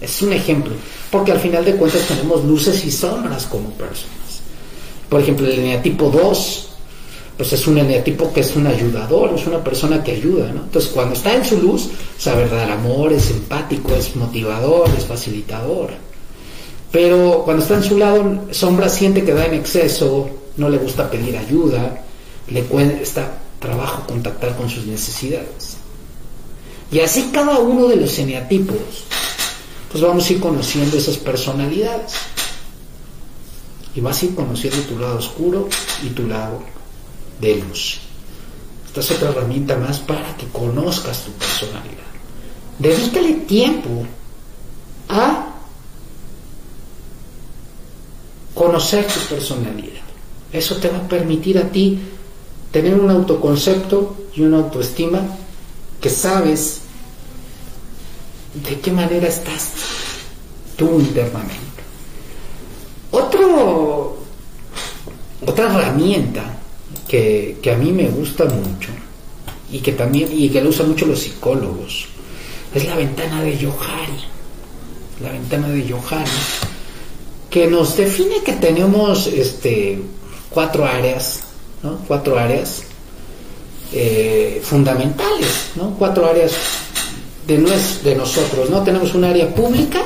Es 0.00 0.20
un 0.22 0.32
ejemplo, 0.32 0.72
porque 1.14 1.30
al 1.30 1.38
final 1.38 1.64
de 1.64 1.76
cuentas 1.76 2.08
tenemos 2.08 2.44
luces 2.44 2.84
y 2.84 2.90
sombras 2.90 3.46
como 3.46 3.70
personas. 3.70 4.42
Por 5.08 5.20
ejemplo, 5.20 5.46
el 5.46 5.60
eneatipo 5.60 6.10
2, 6.10 6.68
pues 7.36 7.52
es 7.52 7.68
un 7.68 7.78
eneatipo 7.78 8.32
que 8.32 8.40
es 8.40 8.56
un 8.56 8.66
ayudador, 8.66 9.32
es 9.32 9.46
una 9.46 9.62
persona 9.62 10.02
que 10.02 10.10
ayuda, 10.10 10.50
¿no? 10.52 10.62
Entonces, 10.62 10.90
cuando 10.92 11.14
está 11.14 11.32
en 11.32 11.44
su 11.44 11.62
luz, 11.62 11.88
sabe 12.18 12.48
dar 12.48 12.68
amor, 12.68 13.12
es 13.12 13.30
empático, 13.30 13.94
es 13.94 14.16
motivador, 14.16 14.90
es 14.98 15.04
facilitador. 15.04 15.90
Pero 16.90 17.42
cuando 17.44 17.62
está 17.62 17.76
en 17.76 17.84
su 17.84 17.96
lado, 17.96 18.46
sombra 18.50 18.88
siente 18.88 19.22
que 19.22 19.34
da 19.34 19.46
en 19.46 19.54
exceso, 19.54 20.28
no 20.56 20.68
le 20.68 20.78
gusta 20.78 21.08
pedir 21.08 21.36
ayuda, 21.36 22.02
le 22.48 22.62
cuesta 22.64 23.38
trabajo 23.60 24.02
contactar 24.08 24.56
con 24.56 24.68
sus 24.68 24.84
necesidades. 24.84 25.76
Y 26.90 26.98
así 26.98 27.30
cada 27.32 27.60
uno 27.60 27.86
de 27.86 27.98
los 27.98 28.18
eneatipos, 28.18 29.04
pues 29.94 30.02
vamos 30.02 30.28
a 30.28 30.32
ir 30.32 30.40
conociendo 30.40 30.96
esas 30.96 31.18
personalidades. 31.18 32.14
Y 33.94 34.00
vas 34.00 34.20
a 34.20 34.24
ir 34.26 34.34
conociendo 34.34 34.80
tu 34.88 34.98
lado 34.98 35.18
oscuro 35.18 35.68
y 36.02 36.08
tu 36.08 36.26
lado 36.26 36.64
de 37.40 37.62
luz. 37.62 38.00
Esta 38.86 38.98
es 38.98 39.10
otra 39.12 39.28
herramienta 39.28 39.76
más 39.76 40.00
para 40.00 40.36
que 40.36 40.48
conozcas 40.48 41.20
tu 41.20 41.30
personalidad. 41.30 42.10
Dedícale 42.76 43.34
tiempo 43.46 44.04
a 45.10 45.54
conocer 48.52 49.06
tu 49.06 49.20
personalidad. 49.32 50.02
Eso 50.52 50.74
te 50.78 50.88
va 50.88 50.98
a 50.98 51.08
permitir 51.08 51.56
a 51.56 51.70
ti 51.70 52.00
tener 52.72 52.94
un 52.94 53.10
autoconcepto 53.10 54.26
y 54.34 54.42
una 54.42 54.56
autoestima 54.56 55.20
que 56.00 56.10
sabes 56.10 56.80
de 58.54 58.80
qué 58.80 58.92
manera 58.92 59.28
estás 59.28 59.72
tú 60.76 61.00
internamente. 61.00 61.82
Otro, 63.10 64.18
otra 65.46 65.64
herramienta 65.66 66.42
que, 67.06 67.58
que, 67.62 67.70
a 67.72 67.76
mí 67.76 67.92
me 67.92 68.08
gusta 68.08 68.44
mucho 68.44 68.90
y 69.70 69.78
que 69.80 69.92
también 69.92 70.28
y 70.32 70.48
que 70.48 70.60
lo 70.60 70.70
usan 70.70 70.88
mucho 70.88 71.06
los 71.06 71.20
psicólogos 71.20 72.06
es 72.74 72.86
la 72.86 72.96
ventana 72.96 73.42
de 73.42 73.56
Yohari. 73.56 74.24
La 75.22 75.30
ventana 75.30 75.68
de 75.68 75.86
Yohari 75.86 76.30
que 77.54 77.68
nos 77.68 77.96
define 77.96 78.42
que 78.42 78.54
tenemos 78.54 79.28
este 79.28 80.02
cuatro 80.50 80.84
áreas, 80.84 81.44
¿no? 81.84 81.98
Cuatro 82.08 82.36
áreas 82.36 82.82
eh, 83.92 84.60
fundamentales, 84.64 85.70
¿no? 85.76 85.94
Cuatro 85.96 86.26
áreas 86.26 86.52
de, 87.46 87.58
de 88.04 88.14
nosotros, 88.14 88.70
¿no? 88.70 88.82
Tenemos 88.82 89.14
un 89.14 89.24
área 89.24 89.54
pública, 89.54 90.02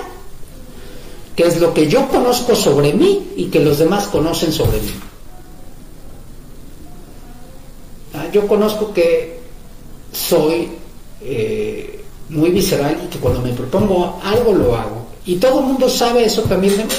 que 1.36 1.44
es 1.44 1.60
lo 1.60 1.72
que 1.72 1.88
yo 1.88 2.08
conozco 2.08 2.54
sobre 2.54 2.92
mí 2.92 3.28
y 3.36 3.46
que 3.46 3.60
los 3.60 3.78
demás 3.78 4.08
conocen 4.08 4.52
sobre 4.52 4.80
mí. 4.80 4.92
Ah, 8.14 8.26
yo 8.32 8.46
conozco 8.46 8.92
que 8.92 9.38
soy 10.12 10.68
eh, 11.20 12.04
muy 12.28 12.50
visceral 12.50 13.00
y 13.04 13.08
que 13.08 13.18
cuando 13.18 13.40
me 13.40 13.52
propongo 13.52 14.20
algo 14.24 14.52
lo 14.52 14.76
hago. 14.76 15.06
Y 15.26 15.36
todo 15.36 15.60
el 15.60 15.66
mundo 15.66 15.88
sabe 15.88 16.24
eso 16.24 16.42
también 16.42 16.76
de 16.76 16.84
mí. 16.84 16.90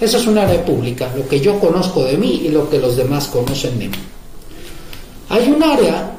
Eso 0.00 0.18
es 0.18 0.26
un 0.26 0.38
área 0.38 0.64
pública, 0.64 1.12
lo 1.16 1.26
que 1.26 1.40
yo 1.40 1.58
conozco 1.58 2.04
de 2.04 2.16
mí 2.16 2.42
y 2.44 2.50
lo 2.50 2.70
que 2.70 2.78
los 2.78 2.96
demás 2.96 3.26
conocen 3.26 3.78
de 3.78 3.88
mí. 3.88 3.96
Hay 5.28 5.50
un 5.50 5.62
área 5.62 6.16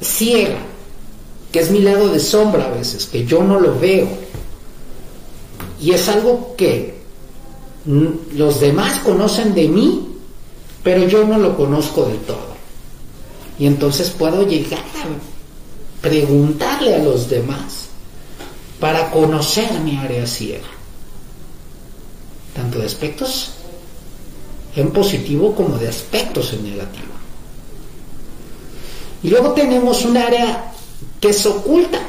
ciega, 0.00 0.58
que 1.52 1.60
es 1.60 1.70
mi 1.70 1.80
lado 1.80 2.08
de 2.08 2.18
sombra 2.18 2.64
a 2.64 2.70
veces, 2.70 3.06
que 3.06 3.24
yo 3.26 3.42
no 3.44 3.60
lo 3.60 3.78
veo. 3.78 4.08
Y 5.80 5.92
es 5.92 6.08
algo 6.08 6.54
que 6.56 7.02
los 7.84 8.60
demás 8.60 9.00
conocen 9.00 9.54
de 9.54 9.68
mí, 9.68 10.08
pero 10.82 11.06
yo 11.06 11.24
no 11.24 11.38
lo 11.38 11.56
conozco 11.56 12.06
del 12.06 12.18
todo. 12.20 12.52
Y 13.58 13.66
entonces 13.66 14.10
puedo 14.10 14.46
llegar 14.46 14.80
a 14.80 16.00
preguntarle 16.00 16.94
a 16.94 16.98
los 16.98 17.28
demás 17.28 17.88
para 18.80 19.10
conocer 19.10 19.78
mi 19.80 19.96
área 19.98 20.26
ciega 20.26 20.66
tanto 22.54 22.78
de 22.78 22.86
aspectos 22.86 23.50
en 24.76 24.90
positivo 24.90 25.54
como 25.54 25.78
de 25.78 25.88
aspectos 25.88 26.52
en 26.52 26.64
negativo. 26.64 27.12
Y 29.22 29.30
luego 29.30 29.52
tenemos 29.52 30.04
un 30.04 30.16
área 30.16 30.71
que 31.22 31.28
es 31.30 31.46
oculta. 31.46 32.00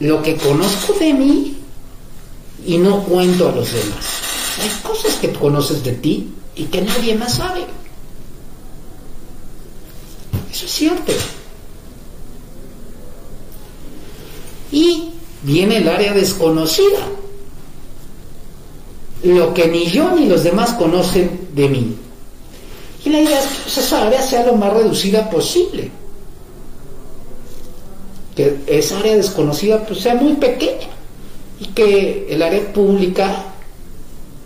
Lo 0.00 0.22
que 0.22 0.36
conozco 0.36 0.94
de 0.94 1.12
mí 1.12 1.58
y 2.66 2.78
no 2.78 3.04
cuento 3.04 3.50
a 3.50 3.52
los 3.52 3.70
demás. 3.70 4.06
Hay 4.60 4.70
cosas 4.82 5.14
que 5.16 5.32
conoces 5.32 5.84
de 5.84 5.92
ti 5.92 6.32
y 6.56 6.64
que 6.64 6.80
nadie 6.80 7.14
más 7.14 7.34
sabe. 7.34 7.66
Eso 10.50 10.64
es 10.64 10.72
cierto. 10.72 11.12
Y 14.72 15.10
viene 15.42 15.76
el 15.76 15.88
área 15.88 16.14
desconocida, 16.14 17.06
lo 19.22 19.52
que 19.52 19.68
ni 19.68 19.86
yo 19.86 20.16
ni 20.16 20.26
los 20.26 20.42
demás 20.42 20.72
conocen 20.72 21.48
de 21.54 21.68
mí. 21.68 21.96
Y 23.04 23.10
la 23.10 23.20
idea 23.20 23.38
es 23.38 23.74
que 23.74 23.80
esa 23.80 24.06
área 24.06 24.22
sea 24.22 24.46
lo 24.46 24.54
más 24.54 24.72
reducida 24.72 25.28
posible, 25.28 25.90
que 28.34 28.58
esa 28.66 28.98
área 28.98 29.16
desconocida 29.16 29.84
pues, 29.86 30.00
sea 30.00 30.14
muy 30.14 30.34
pequeña. 30.34 30.88
Y 31.60 31.66
que 31.66 32.26
el 32.30 32.42
área 32.42 32.72
pública, 32.72 33.44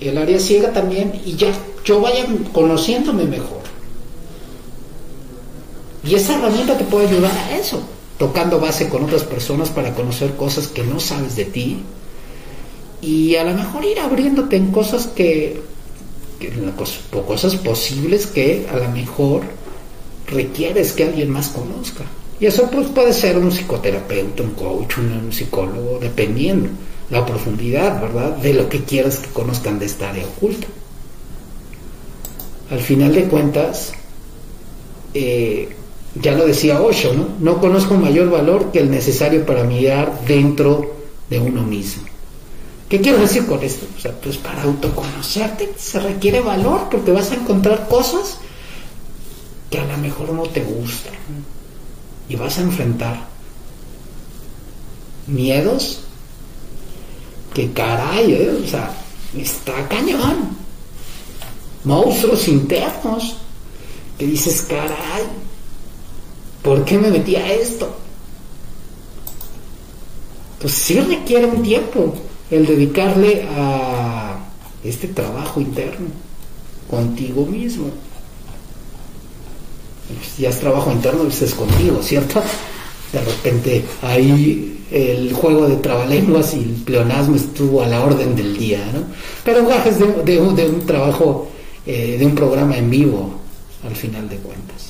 el 0.00 0.18
área 0.18 0.38
ciega 0.38 0.72
también, 0.72 1.20
y 1.24 1.36
ya 1.36 1.52
yo 1.84 2.00
vaya 2.00 2.26
conociéndome 2.52 3.24
mejor. 3.24 3.58
Y 6.04 6.14
esa 6.14 6.36
herramienta 6.36 6.76
te 6.76 6.84
puede 6.84 7.08
ayudar 7.08 7.32
a 7.32 7.56
eso 7.56 7.80
tocando 8.18 8.58
base 8.58 8.88
con 8.88 9.04
otras 9.04 9.22
personas 9.22 9.70
para 9.70 9.94
conocer 9.94 10.34
cosas 10.34 10.66
que 10.66 10.82
no 10.82 11.00
sabes 11.00 11.36
de 11.36 11.44
ti. 11.44 11.78
Y 13.00 13.36
a 13.36 13.44
lo 13.44 13.54
mejor 13.54 13.84
ir 13.84 14.00
abriéndote 14.00 14.56
en 14.56 14.72
cosas 14.72 15.06
que, 15.06 15.62
cosas 17.26 17.56
posibles 17.56 18.26
que 18.26 18.66
a 18.70 18.76
lo 18.76 18.88
mejor 18.90 19.42
requieres 20.26 20.92
que 20.92 21.04
alguien 21.04 21.30
más 21.30 21.48
conozca. 21.48 22.04
Y 22.40 22.46
eso 22.46 22.70
pues, 22.70 22.88
puede 22.88 23.12
ser 23.12 23.36
un 23.38 23.50
psicoterapeuta, 23.50 24.42
un 24.42 24.50
coach, 24.50 24.98
un, 24.98 25.32
psicólogo, 25.32 25.98
dependiendo 26.00 26.68
la 27.10 27.24
profundidad, 27.24 28.00
¿verdad?, 28.00 28.36
de 28.36 28.54
lo 28.54 28.68
que 28.68 28.84
quieras 28.84 29.18
que 29.18 29.30
conozcan 29.30 29.78
de 29.78 29.86
esta 29.86 30.10
área 30.10 30.24
oculta. 30.24 30.66
Al 32.70 32.80
final 32.80 33.14
de 33.14 33.24
cuentas, 33.24 33.92
eh, 35.14 35.70
ya 36.14 36.32
lo 36.32 36.46
decía 36.46 36.82
Osho, 36.82 37.14
¿no? 37.14 37.28
No 37.40 37.60
conozco 37.60 37.94
mayor 37.94 38.30
valor 38.30 38.70
que 38.72 38.80
el 38.80 38.90
necesario 38.90 39.46
para 39.46 39.64
mirar 39.64 40.20
dentro 40.26 40.94
de 41.30 41.40
uno 41.40 41.62
mismo. 41.62 42.07
¿Qué 42.88 43.00
quiero 43.00 43.18
decir 43.18 43.46
con 43.46 43.62
esto? 43.62 43.86
O 43.96 44.00
sea, 44.00 44.12
pues 44.12 44.38
para 44.38 44.62
autoconocerte 44.62 45.74
se 45.76 46.00
requiere 46.00 46.40
valor 46.40 46.88
porque 46.90 47.12
vas 47.12 47.30
a 47.30 47.34
encontrar 47.34 47.86
cosas 47.88 48.38
que 49.70 49.78
a 49.78 49.84
lo 49.84 49.96
mejor 49.98 50.30
no 50.32 50.44
te 50.44 50.62
gustan 50.62 51.14
y 52.28 52.36
vas 52.36 52.58
a 52.58 52.62
enfrentar 52.62 53.26
miedos 55.26 56.00
que 57.52 57.72
caray, 57.72 58.32
¿eh? 58.32 58.62
o 58.64 58.66
sea, 58.66 58.90
está 59.36 59.86
cañón. 59.88 60.56
Monstruos 61.84 62.48
internos 62.48 63.36
que 64.18 64.26
dices, 64.26 64.62
caray, 64.62 65.24
¿Por 66.62 66.84
qué 66.84 66.98
me 66.98 67.10
metí 67.10 67.36
a 67.36 67.50
esto? 67.50 67.90
Pues 70.60 70.72
sí 70.72 71.00
requiere 71.00 71.46
un 71.46 71.62
tiempo 71.62 72.14
el 72.50 72.66
dedicarle 72.66 73.46
a 73.56 74.38
este 74.84 75.08
trabajo 75.08 75.60
interno 75.60 76.06
contigo 76.90 77.46
mismo. 77.46 77.90
Pues 80.08 80.38
ya 80.38 80.48
es 80.48 80.58
trabajo 80.58 80.90
interno, 80.90 81.24
pues 81.24 81.42
es 81.42 81.54
contigo, 81.54 82.02
¿cierto? 82.02 82.42
de 83.12 83.20
repente 83.20 83.84
ahí 84.02 84.84
el 84.90 85.32
juego 85.32 85.68
de 85.68 85.76
trabalenguas 85.76 86.54
y 86.54 86.62
el 86.62 86.70
pleonasmo 86.84 87.36
estuvo 87.36 87.82
a 87.82 87.86
la 87.86 88.02
orden 88.02 88.34
del 88.36 88.56
día, 88.56 88.80
¿no? 88.92 89.00
Pero 89.44 89.66
gajes 89.66 89.98
de, 89.98 90.06
de, 90.24 90.40
un 90.40 90.86
trabajo, 90.86 91.48
eh, 91.86 92.16
de 92.18 92.26
un 92.26 92.34
programa 92.34 92.76
en 92.76 92.90
vivo, 92.90 93.34
al 93.84 93.94
final 93.94 94.28
de 94.28 94.36
cuentas. 94.36 94.87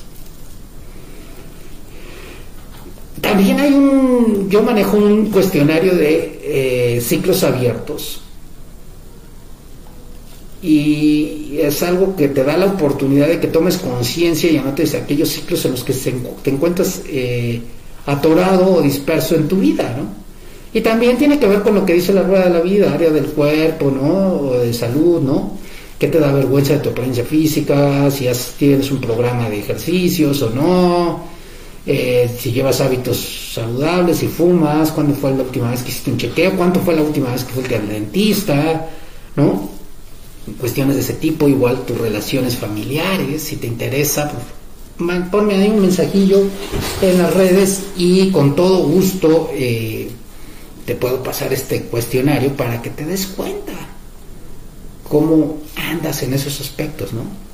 También 3.29 3.59
hay 3.59 3.73
un, 3.73 4.49
yo 4.49 4.63
manejo 4.63 4.97
un 4.97 5.29
cuestionario 5.29 5.93
de 5.93 6.39
eh, 6.43 7.01
ciclos 7.01 7.43
abiertos 7.43 8.21
y 10.63 11.59
es 11.61 11.83
algo 11.83 12.15
que 12.15 12.27
te 12.29 12.43
da 12.43 12.57
la 12.57 12.65
oportunidad 12.65 13.27
de 13.27 13.39
que 13.39 13.47
tomes 13.47 13.77
conciencia 13.77 14.51
y 14.51 14.57
anotes 14.57 14.95
aquellos 14.95 15.29
ciclos 15.29 15.63
en 15.65 15.71
los 15.71 15.83
que 15.83 15.93
te 15.93 16.49
encuentras 16.49 17.03
eh, 17.07 17.61
atorado 18.07 18.73
o 18.73 18.81
disperso 18.81 19.35
en 19.35 19.47
tu 19.47 19.57
vida, 19.57 19.95
¿no? 19.95 20.07
Y 20.73 20.81
también 20.81 21.17
tiene 21.17 21.39
que 21.39 21.47
ver 21.47 21.61
con 21.61 21.75
lo 21.75 21.85
que 21.85 21.93
dice 21.93 22.13
la 22.13 22.23
rueda 22.23 22.45
de 22.45 22.53
la 22.53 22.61
vida, 22.61 22.93
área 22.93 23.11
del 23.11 23.25
cuerpo, 23.25 23.91
¿no? 23.91 24.33
O 24.33 24.57
de 24.57 24.73
salud, 24.73 25.21
¿no? 25.21 25.57
¿Qué 25.99 26.07
te 26.07 26.19
da 26.19 26.31
vergüenza 26.31 26.73
de 26.73 26.79
tu 26.79 26.89
apariencia 26.89 27.23
física? 27.23 28.09
Si 28.09 28.27
tienes 28.57 28.89
un 28.91 28.99
programa 28.99 29.49
de 29.49 29.59
ejercicios 29.59 30.41
o 30.41 30.49
no, 30.49 31.38
eh, 31.91 32.29
si 32.39 32.51
llevas 32.51 32.81
hábitos 32.81 33.17
saludables, 33.51 34.17
si 34.17 34.27
fumas, 34.27 34.91
cuándo 34.91 35.15
fue 35.15 35.31
la 35.31 35.41
última 35.41 35.71
vez 35.71 35.81
que 35.81 35.89
hiciste 35.89 36.11
un 36.11 36.17
chequeo, 36.17 36.55
cuánto 36.55 36.79
fue 36.81 36.95
la 36.95 37.01
última 37.01 37.31
vez 37.31 37.43
que 37.43 37.53
fuiste 37.53 37.77
al 37.77 37.89
dentista, 37.89 38.87
¿no? 39.35 39.67
Cuestiones 40.59 40.97
de 40.97 41.01
ese 41.01 41.13
tipo, 41.13 41.47
igual 41.47 41.87
tus 41.87 41.97
relaciones 41.97 42.57
familiares, 42.57 43.41
si 43.41 43.55
te 43.55 43.65
interesa, 43.65 44.31
pues, 44.31 45.23
ponme 45.31 45.55
ahí 45.55 45.69
un 45.69 45.81
mensajillo 45.81 46.43
en 47.01 47.17
las 47.17 47.33
redes 47.33 47.81
y 47.97 48.29
con 48.29 48.55
todo 48.55 48.83
gusto 48.83 49.49
eh, 49.51 50.11
te 50.85 50.93
puedo 50.93 51.23
pasar 51.23 51.51
este 51.53 51.81
cuestionario 51.85 52.55
para 52.55 52.83
que 52.83 52.91
te 52.91 53.03
des 53.03 53.25
cuenta 53.25 53.73
cómo 55.09 55.57
andas 55.75 56.21
en 56.21 56.35
esos 56.35 56.61
aspectos, 56.61 57.13
¿no? 57.13 57.48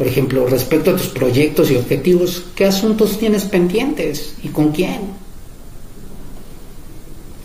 Por 0.00 0.06
ejemplo, 0.06 0.46
respecto 0.46 0.92
a 0.92 0.96
tus 0.96 1.08
proyectos 1.08 1.70
y 1.70 1.76
objetivos, 1.76 2.44
¿qué 2.54 2.64
asuntos 2.64 3.18
tienes 3.18 3.44
pendientes 3.44 4.32
y 4.42 4.48
con 4.48 4.72
quién? 4.72 4.98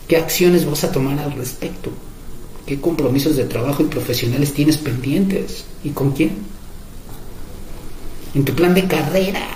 ¿Qué 0.08 0.16
acciones 0.16 0.64
vas 0.64 0.82
a 0.84 0.90
tomar 0.90 1.18
al 1.18 1.32
respecto? 1.32 1.90
¿Qué 2.64 2.80
compromisos 2.80 3.36
de 3.36 3.44
trabajo 3.44 3.82
y 3.82 3.88
profesionales 3.88 4.54
tienes 4.54 4.78
pendientes 4.78 5.66
y 5.84 5.90
con 5.90 6.12
quién? 6.12 6.30
en 8.34 8.42
tu 8.42 8.54
plan 8.54 8.72
de 8.72 8.86
carrera. 8.86 9.48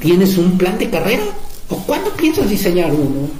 ¿Tienes 0.00 0.36
un 0.36 0.58
plan 0.58 0.76
de 0.76 0.90
carrera? 0.90 1.24
¿O 1.70 1.78
cuándo 1.86 2.10
piensas 2.10 2.50
diseñar 2.50 2.92
uno? 2.92 3.30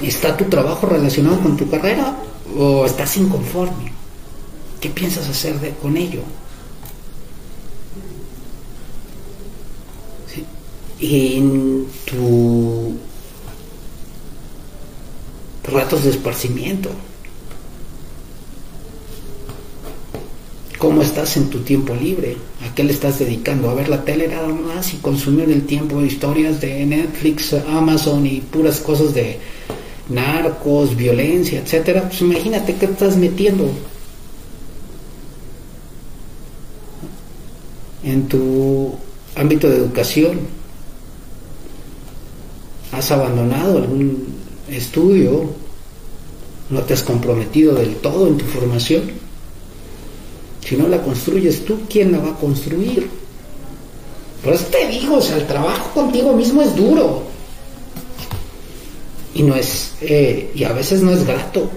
¿Está 0.00 0.36
tu 0.36 0.44
trabajo 0.44 0.86
relacionado 0.86 1.40
con 1.40 1.56
tu 1.56 1.68
carrera 1.68 2.16
o 2.56 2.86
estás 2.86 3.16
inconforme? 3.16 3.97
¿Qué 4.80 4.90
piensas 4.90 5.28
hacer 5.28 5.56
con 5.82 5.96
ello? 5.96 6.22
En 11.00 11.86
tu 12.04 12.94
ratos 15.64 16.04
de 16.04 16.10
esparcimiento, 16.10 16.90
¿Cómo 20.78 21.02
estás 21.02 21.36
en 21.36 21.50
tu 21.50 21.58
tiempo 21.58 21.92
libre? 21.92 22.36
¿A 22.64 22.72
qué 22.72 22.84
le 22.84 22.92
estás 22.92 23.18
dedicando? 23.18 23.68
¿A 23.68 23.74
ver 23.74 23.88
la 23.88 24.04
tele 24.04 24.28
nada 24.28 24.46
más 24.46 24.94
y 24.94 24.98
consumir 24.98 25.50
el 25.50 25.66
tiempo 25.66 26.00
de 26.00 26.06
historias 26.06 26.60
de 26.60 26.86
Netflix, 26.86 27.52
Amazon 27.52 28.24
y 28.24 28.40
puras 28.40 28.78
cosas 28.78 29.12
de 29.12 29.40
narcos, 30.08 30.94
violencia, 30.94 31.58
etcétera? 31.58 32.02
Pues 32.02 32.20
imagínate 32.20 32.76
qué 32.76 32.86
estás 32.86 33.16
metiendo 33.16 33.68
en 38.08 38.28
tu 38.28 38.94
ámbito 39.36 39.68
de 39.68 39.76
educación. 39.76 40.40
¿Has 42.92 43.10
abandonado 43.10 43.78
algún 43.78 44.26
estudio? 44.68 45.44
¿No 46.70 46.80
te 46.82 46.94
has 46.94 47.02
comprometido 47.02 47.74
del 47.74 47.96
todo 47.96 48.26
en 48.26 48.38
tu 48.38 48.44
formación? 48.46 49.02
Si 50.66 50.76
no 50.76 50.88
la 50.88 51.02
construyes 51.02 51.64
tú, 51.64 51.80
¿quién 51.88 52.12
la 52.12 52.18
va 52.18 52.30
a 52.30 52.36
construir? 52.36 53.08
Por 54.42 54.52
eso 54.52 54.66
te 54.66 54.88
digo, 54.88 55.16
o 55.16 55.22
sea, 55.22 55.36
el 55.36 55.46
trabajo 55.46 55.90
contigo 55.92 56.32
mismo 56.34 56.62
es 56.62 56.74
duro. 56.74 57.22
Y 59.34 59.42
no 59.42 59.54
es, 59.54 59.92
eh, 60.00 60.50
y 60.54 60.64
a 60.64 60.72
veces 60.72 61.02
no 61.02 61.12
es 61.12 61.26
grato. 61.26 61.70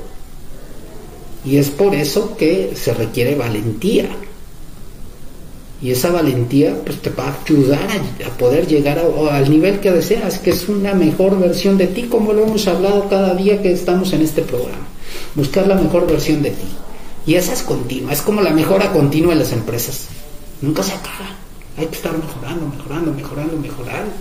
Y 1.43 1.57
es 1.57 1.69
por 1.69 1.95
eso 1.95 2.36
que 2.38 2.73
se 2.75 2.93
requiere 2.93 3.36
valentía. 3.36 4.09
Y 5.82 5.91
esa 5.91 6.11
valentía 6.11 6.75
pues 6.86 7.01
te 7.01 7.09
va 7.09 7.29
a 7.29 7.38
ayudar 7.43 7.88
a, 8.25 8.29
poder 8.38 8.67
llegar 8.67 8.99
al 8.99 9.49
nivel 9.49 9.79
que 9.79 9.91
deseas, 9.91 10.38
que 10.38 10.51
es 10.51 10.69
una 10.69 10.93
mejor 10.93 11.39
versión 11.39 11.77
de 11.77 11.88
ti, 11.88 12.03
como 12.03 12.34
lo 12.34 12.43
hemos 12.43 12.67
hablado 12.67 13.09
cada 13.09 13.34
día 13.34 13.61
que 13.61 13.71
estamos 13.71 14.13
en 14.13 14.21
este 14.21 14.43
programa. 14.43 14.88
Buscar 15.34 15.65
la 15.67 15.75
mejor 15.75 16.05
versión 16.05 16.43
de 16.43 16.51
ti. 16.51 16.67
Y 17.25 17.34
esa 17.34 17.53
es 17.53 17.63
continua, 17.63 18.13
es 18.13 18.21
como 18.21 18.41
la 18.41 18.51
mejora 18.51 18.91
continua 18.91 19.34
en 19.34 19.39
las 19.39 19.53
empresas. 19.53 20.07
Nunca 20.61 20.84
se 20.84 20.93
acaba. 20.93 21.36
Hay 21.77 21.88
que 21.88 21.95
estar 21.95 22.15
mejorando, 22.15 22.67
mejorando, 22.67 23.13
mejorando, 23.13 23.57
mejorando. 23.57 24.11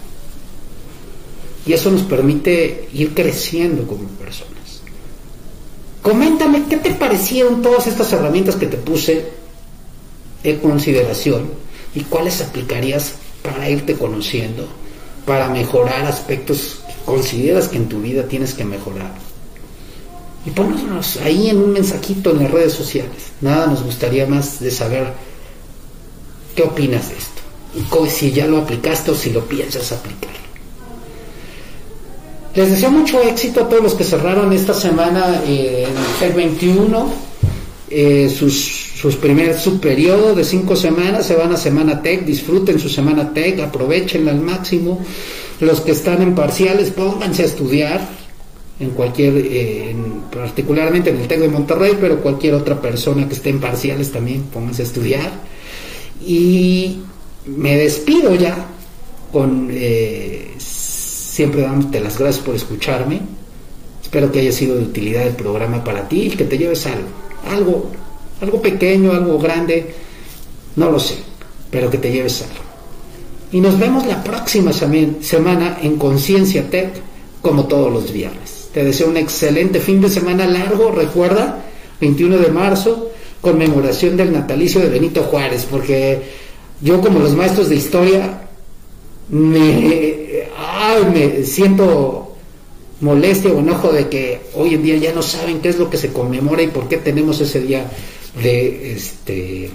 Y 1.66 1.74
eso 1.74 1.90
nos 1.90 2.02
permite 2.02 2.88
ir 2.94 3.12
creciendo 3.12 3.86
como 3.86 4.04
personas. 4.04 4.80
Coméntame, 6.00 6.64
¿qué 6.68 6.78
te 6.78 6.92
parecieron 6.92 7.60
todas 7.60 7.86
estas 7.86 8.10
herramientas 8.14 8.56
que 8.56 8.66
te 8.66 8.78
puse 8.78 9.39
en 10.44 10.58
consideración 10.58 11.50
y 11.94 12.00
cuáles 12.02 12.40
aplicarías 12.40 13.14
para 13.42 13.68
irte 13.68 13.94
conociendo, 13.94 14.68
para 15.26 15.48
mejorar 15.48 16.06
aspectos 16.06 16.80
que 16.86 17.04
consideras 17.04 17.68
que 17.68 17.76
en 17.78 17.88
tu 17.88 18.00
vida 18.00 18.24
tienes 18.24 18.54
que 18.54 18.64
mejorar? 18.64 19.12
y 20.44 20.50
ponnos 20.50 21.18
ahí 21.18 21.50
en 21.50 21.58
un 21.58 21.72
mensajito 21.72 22.30
en 22.30 22.42
las 22.42 22.50
redes 22.50 22.72
sociales. 22.72 23.32
Nada 23.40 23.66
nos 23.66 23.82
gustaría 23.82 24.26
más 24.26 24.60
de 24.60 24.70
saber 24.70 25.12
qué 26.54 26.62
opinas 26.62 27.10
de 27.10 27.16
esto 27.16 28.06
y 28.06 28.10
si 28.10 28.32
ya 28.32 28.46
lo 28.46 28.58
aplicaste 28.58 29.10
o 29.10 29.14
si 29.14 29.30
lo 29.30 29.44
piensas 29.44 29.92
aplicar. 29.92 30.30
Les 32.54 32.68
deseo 32.68 32.90
mucho 32.90 33.22
éxito 33.22 33.62
a 33.62 33.68
todos 33.68 33.82
los 33.82 33.94
que 33.94 34.02
cerraron 34.02 34.52
esta 34.52 34.74
semana 34.74 35.40
en 35.46 35.94
el 36.20 36.32
21 36.32 37.12
eh, 37.90 38.34
sus, 38.36 38.89
sus 39.00 39.16
primer 39.16 39.58
su 39.58 39.80
periodo 39.80 40.34
de 40.34 40.44
cinco 40.44 40.76
semanas, 40.76 41.26
se 41.26 41.34
van 41.34 41.52
a 41.52 41.56
Semana 41.56 42.02
Tech, 42.02 42.22
disfruten 42.26 42.78
su 42.78 42.90
Semana 42.90 43.32
Tech, 43.32 43.58
aprovechenla 43.60 44.30
al 44.30 44.42
máximo. 44.42 45.00
Los 45.60 45.80
que 45.80 45.92
están 45.92 46.20
en 46.20 46.34
parciales, 46.34 46.90
pónganse 46.90 47.42
a 47.42 47.46
estudiar, 47.46 48.06
en 48.78 48.90
cualquier, 48.90 49.32
eh, 49.36 49.96
particularmente 50.30 51.08
en 51.08 51.16
el 51.16 51.28
TEC 51.28 51.40
de 51.40 51.48
Monterrey, 51.48 51.96
pero 51.98 52.20
cualquier 52.20 52.52
otra 52.52 52.78
persona 52.78 53.26
que 53.26 53.32
esté 53.32 53.48
en 53.48 53.60
parciales 53.60 54.12
también 54.12 54.42
pónganse 54.52 54.82
a 54.82 54.84
estudiar. 54.84 55.30
Y 56.26 56.98
me 57.46 57.76
despido 57.76 58.34
ya 58.34 58.66
con 59.32 59.68
eh, 59.70 60.52
siempre 60.58 61.62
dándote 61.62 62.00
las 62.00 62.18
gracias 62.18 62.44
por 62.44 62.54
escucharme. 62.54 63.22
Espero 64.02 64.30
que 64.30 64.40
haya 64.40 64.52
sido 64.52 64.76
de 64.76 64.82
utilidad 64.82 65.26
el 65.26 65.36
programa 65.36 65.82
para 65.82 66.06
ti 66.06 66.22
y 66.22 66.30
que 66.30 66.44
te 66.44 66.58
lleves 66.58 66.86
algo, 66.86 67.08
algo, 67.48 67.90
algo 68.40 68.60
pequeño, 68.60 69.12
algo 69.12 69.38
grande, 69.38 69.94
no 70.76 70.90
lo 70.90 70.98
sé, 70.98 71.16
pero 71.70 71.90
que 71.90 71.98
te 71.98 72.10
lleves 72.10 72.42
algo. 72.42 72.70
Y 73.52 73.60
nos 73.60 73.78
vemos 73.78 74.06
la 74.06 74.22
próxima 74.22 74.72
semana 74.72 75.78
en 75.82 75.96
Conciencia 75.96 76.70
Tech, 76.70 76.90
como 77.42 77.66
todos 77.66 77.92
los 77.92 78.12
viernes. 78.12 78.68
Te 78.72 78.84
deseo 78.84 79.08
un 79.08 79.16
excelente 79.16 79.80
fin 79.80 80.00
de 80.00 80.08
semana 80.08 80.46
largo, 80.46 80.92
recuerda, 80.92 81.64
21 82.00 82.38
de 82.38 82.50
marzo, 82.50 83.10
conmemoración 83.40 84.16
del 84.16 84.32
natalicio 84.32 84.80
de 84.80 84.88
Benito 84.88 85.24
Juárez, 85.24 85.66
porque 85.68 86.22
yo 86.80 87.00
como 87.00 87.18
los 87.18 87.34
maestros 87.34 87.68
de 87.68 87.76
historia 87.76 88.42
me, 89.30 90.46
me 91.12 91.44
siento 91.44 92.36
molestia 93.00 93.50
o 93.50 93.58
enojo 93.58 93.92
de 93.92 94.08
que 94.08 94.40
hoy 94.54 94.74
en 94.74 94.82
día 94.82 94.96
ya 94.96 95.12
no 95.12 95.22
saben 95.22 95.60
qué 95.60 95.70
es 95.70 95.78
lo 95.78 95.90
que 95.90 95.96
se 95.96 96.12
conmemora 96.12 96.62
y 96.62 96.68
por 96.68 96.88
qué 96.88 96.98
tenemos 96.98 97.40
ese 97.40 97.60
día 97.60 97.90
de 98.42 98.92
este 98.92 99.70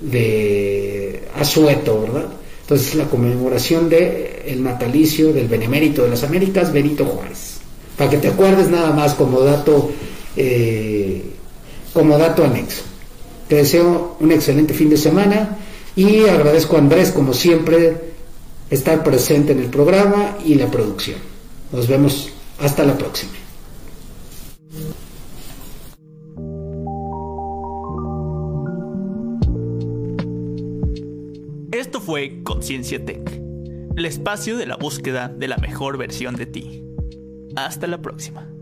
de 0.00 1.22
asueto, 1.36 2.02
¿verdad? 2.02 2.28
Entonces 2.62 2.94
la 2.94 3.04
conmemoración 3.04 3.88
del 3.88 4.26
el 4.46 4.62
natalicio 4.62 5.32
del 5.32 5.48
benemérito 5.48 6.02
de 6.02 6.10
las 6.10 6.24
Américas, 6.24 6.72
Benito 6.72 7.04
Juárez 7.04 7.54
para 7.96 8.10
que 8.10 8.18
te 8.18 8.28
acuerdes 8.28 8.68
nada 8.68 8.92
más 8.92 9.14
como 9.14 9.40
dato, 9.40 9.90
eh, 10.36 11.22
como 11.92 12.18
dato 12.18 12.44
anexo. 12.44 12.82
Te 13.48 13.56
deseo 13.56 14.16
un 14.20 14.32
excelente 14.32 14.74
fin 14.74 14.90
de 14.90 14.96
semana 14.96 15.58
y 15.94 16.26
agradezco 16.26 16.76
a 16.76 16.80
Andrés, 16.80 17.10
como 17.10 17.34
siempre, 17.34 17.96
estar 18.70 19.04
presente 19.04 19.52
en 19.52 19.60
el 19.60 19.66
programa 19.66 20.38
y 20.44 20.54
la 20.54 20.70
producción. 20.70 21.18
Nos 21.72 21.86
vemos 21.86 22.30
hasta 22.58 22.84
la 22.84 22.96
próxima. 22.96 23.43
Fue 32.04 32.42
Conciencia 32.42 33.02
Tech, 33.02 33.40
el 33.96 34.04
espacio 34.04 34.58
de 34.58 34.66
la 34.66 34.76
búsqueda 34.76 35.28
de 35.28 35.48
la 35.48 35.56
mejor 35.56 35.96
versión 35.96 36.36
de 36.36 36.44
ti. 36.44 36.84
Hasta 37.56 37.86
la 37.86 38.02
próxima. 38.02 38.53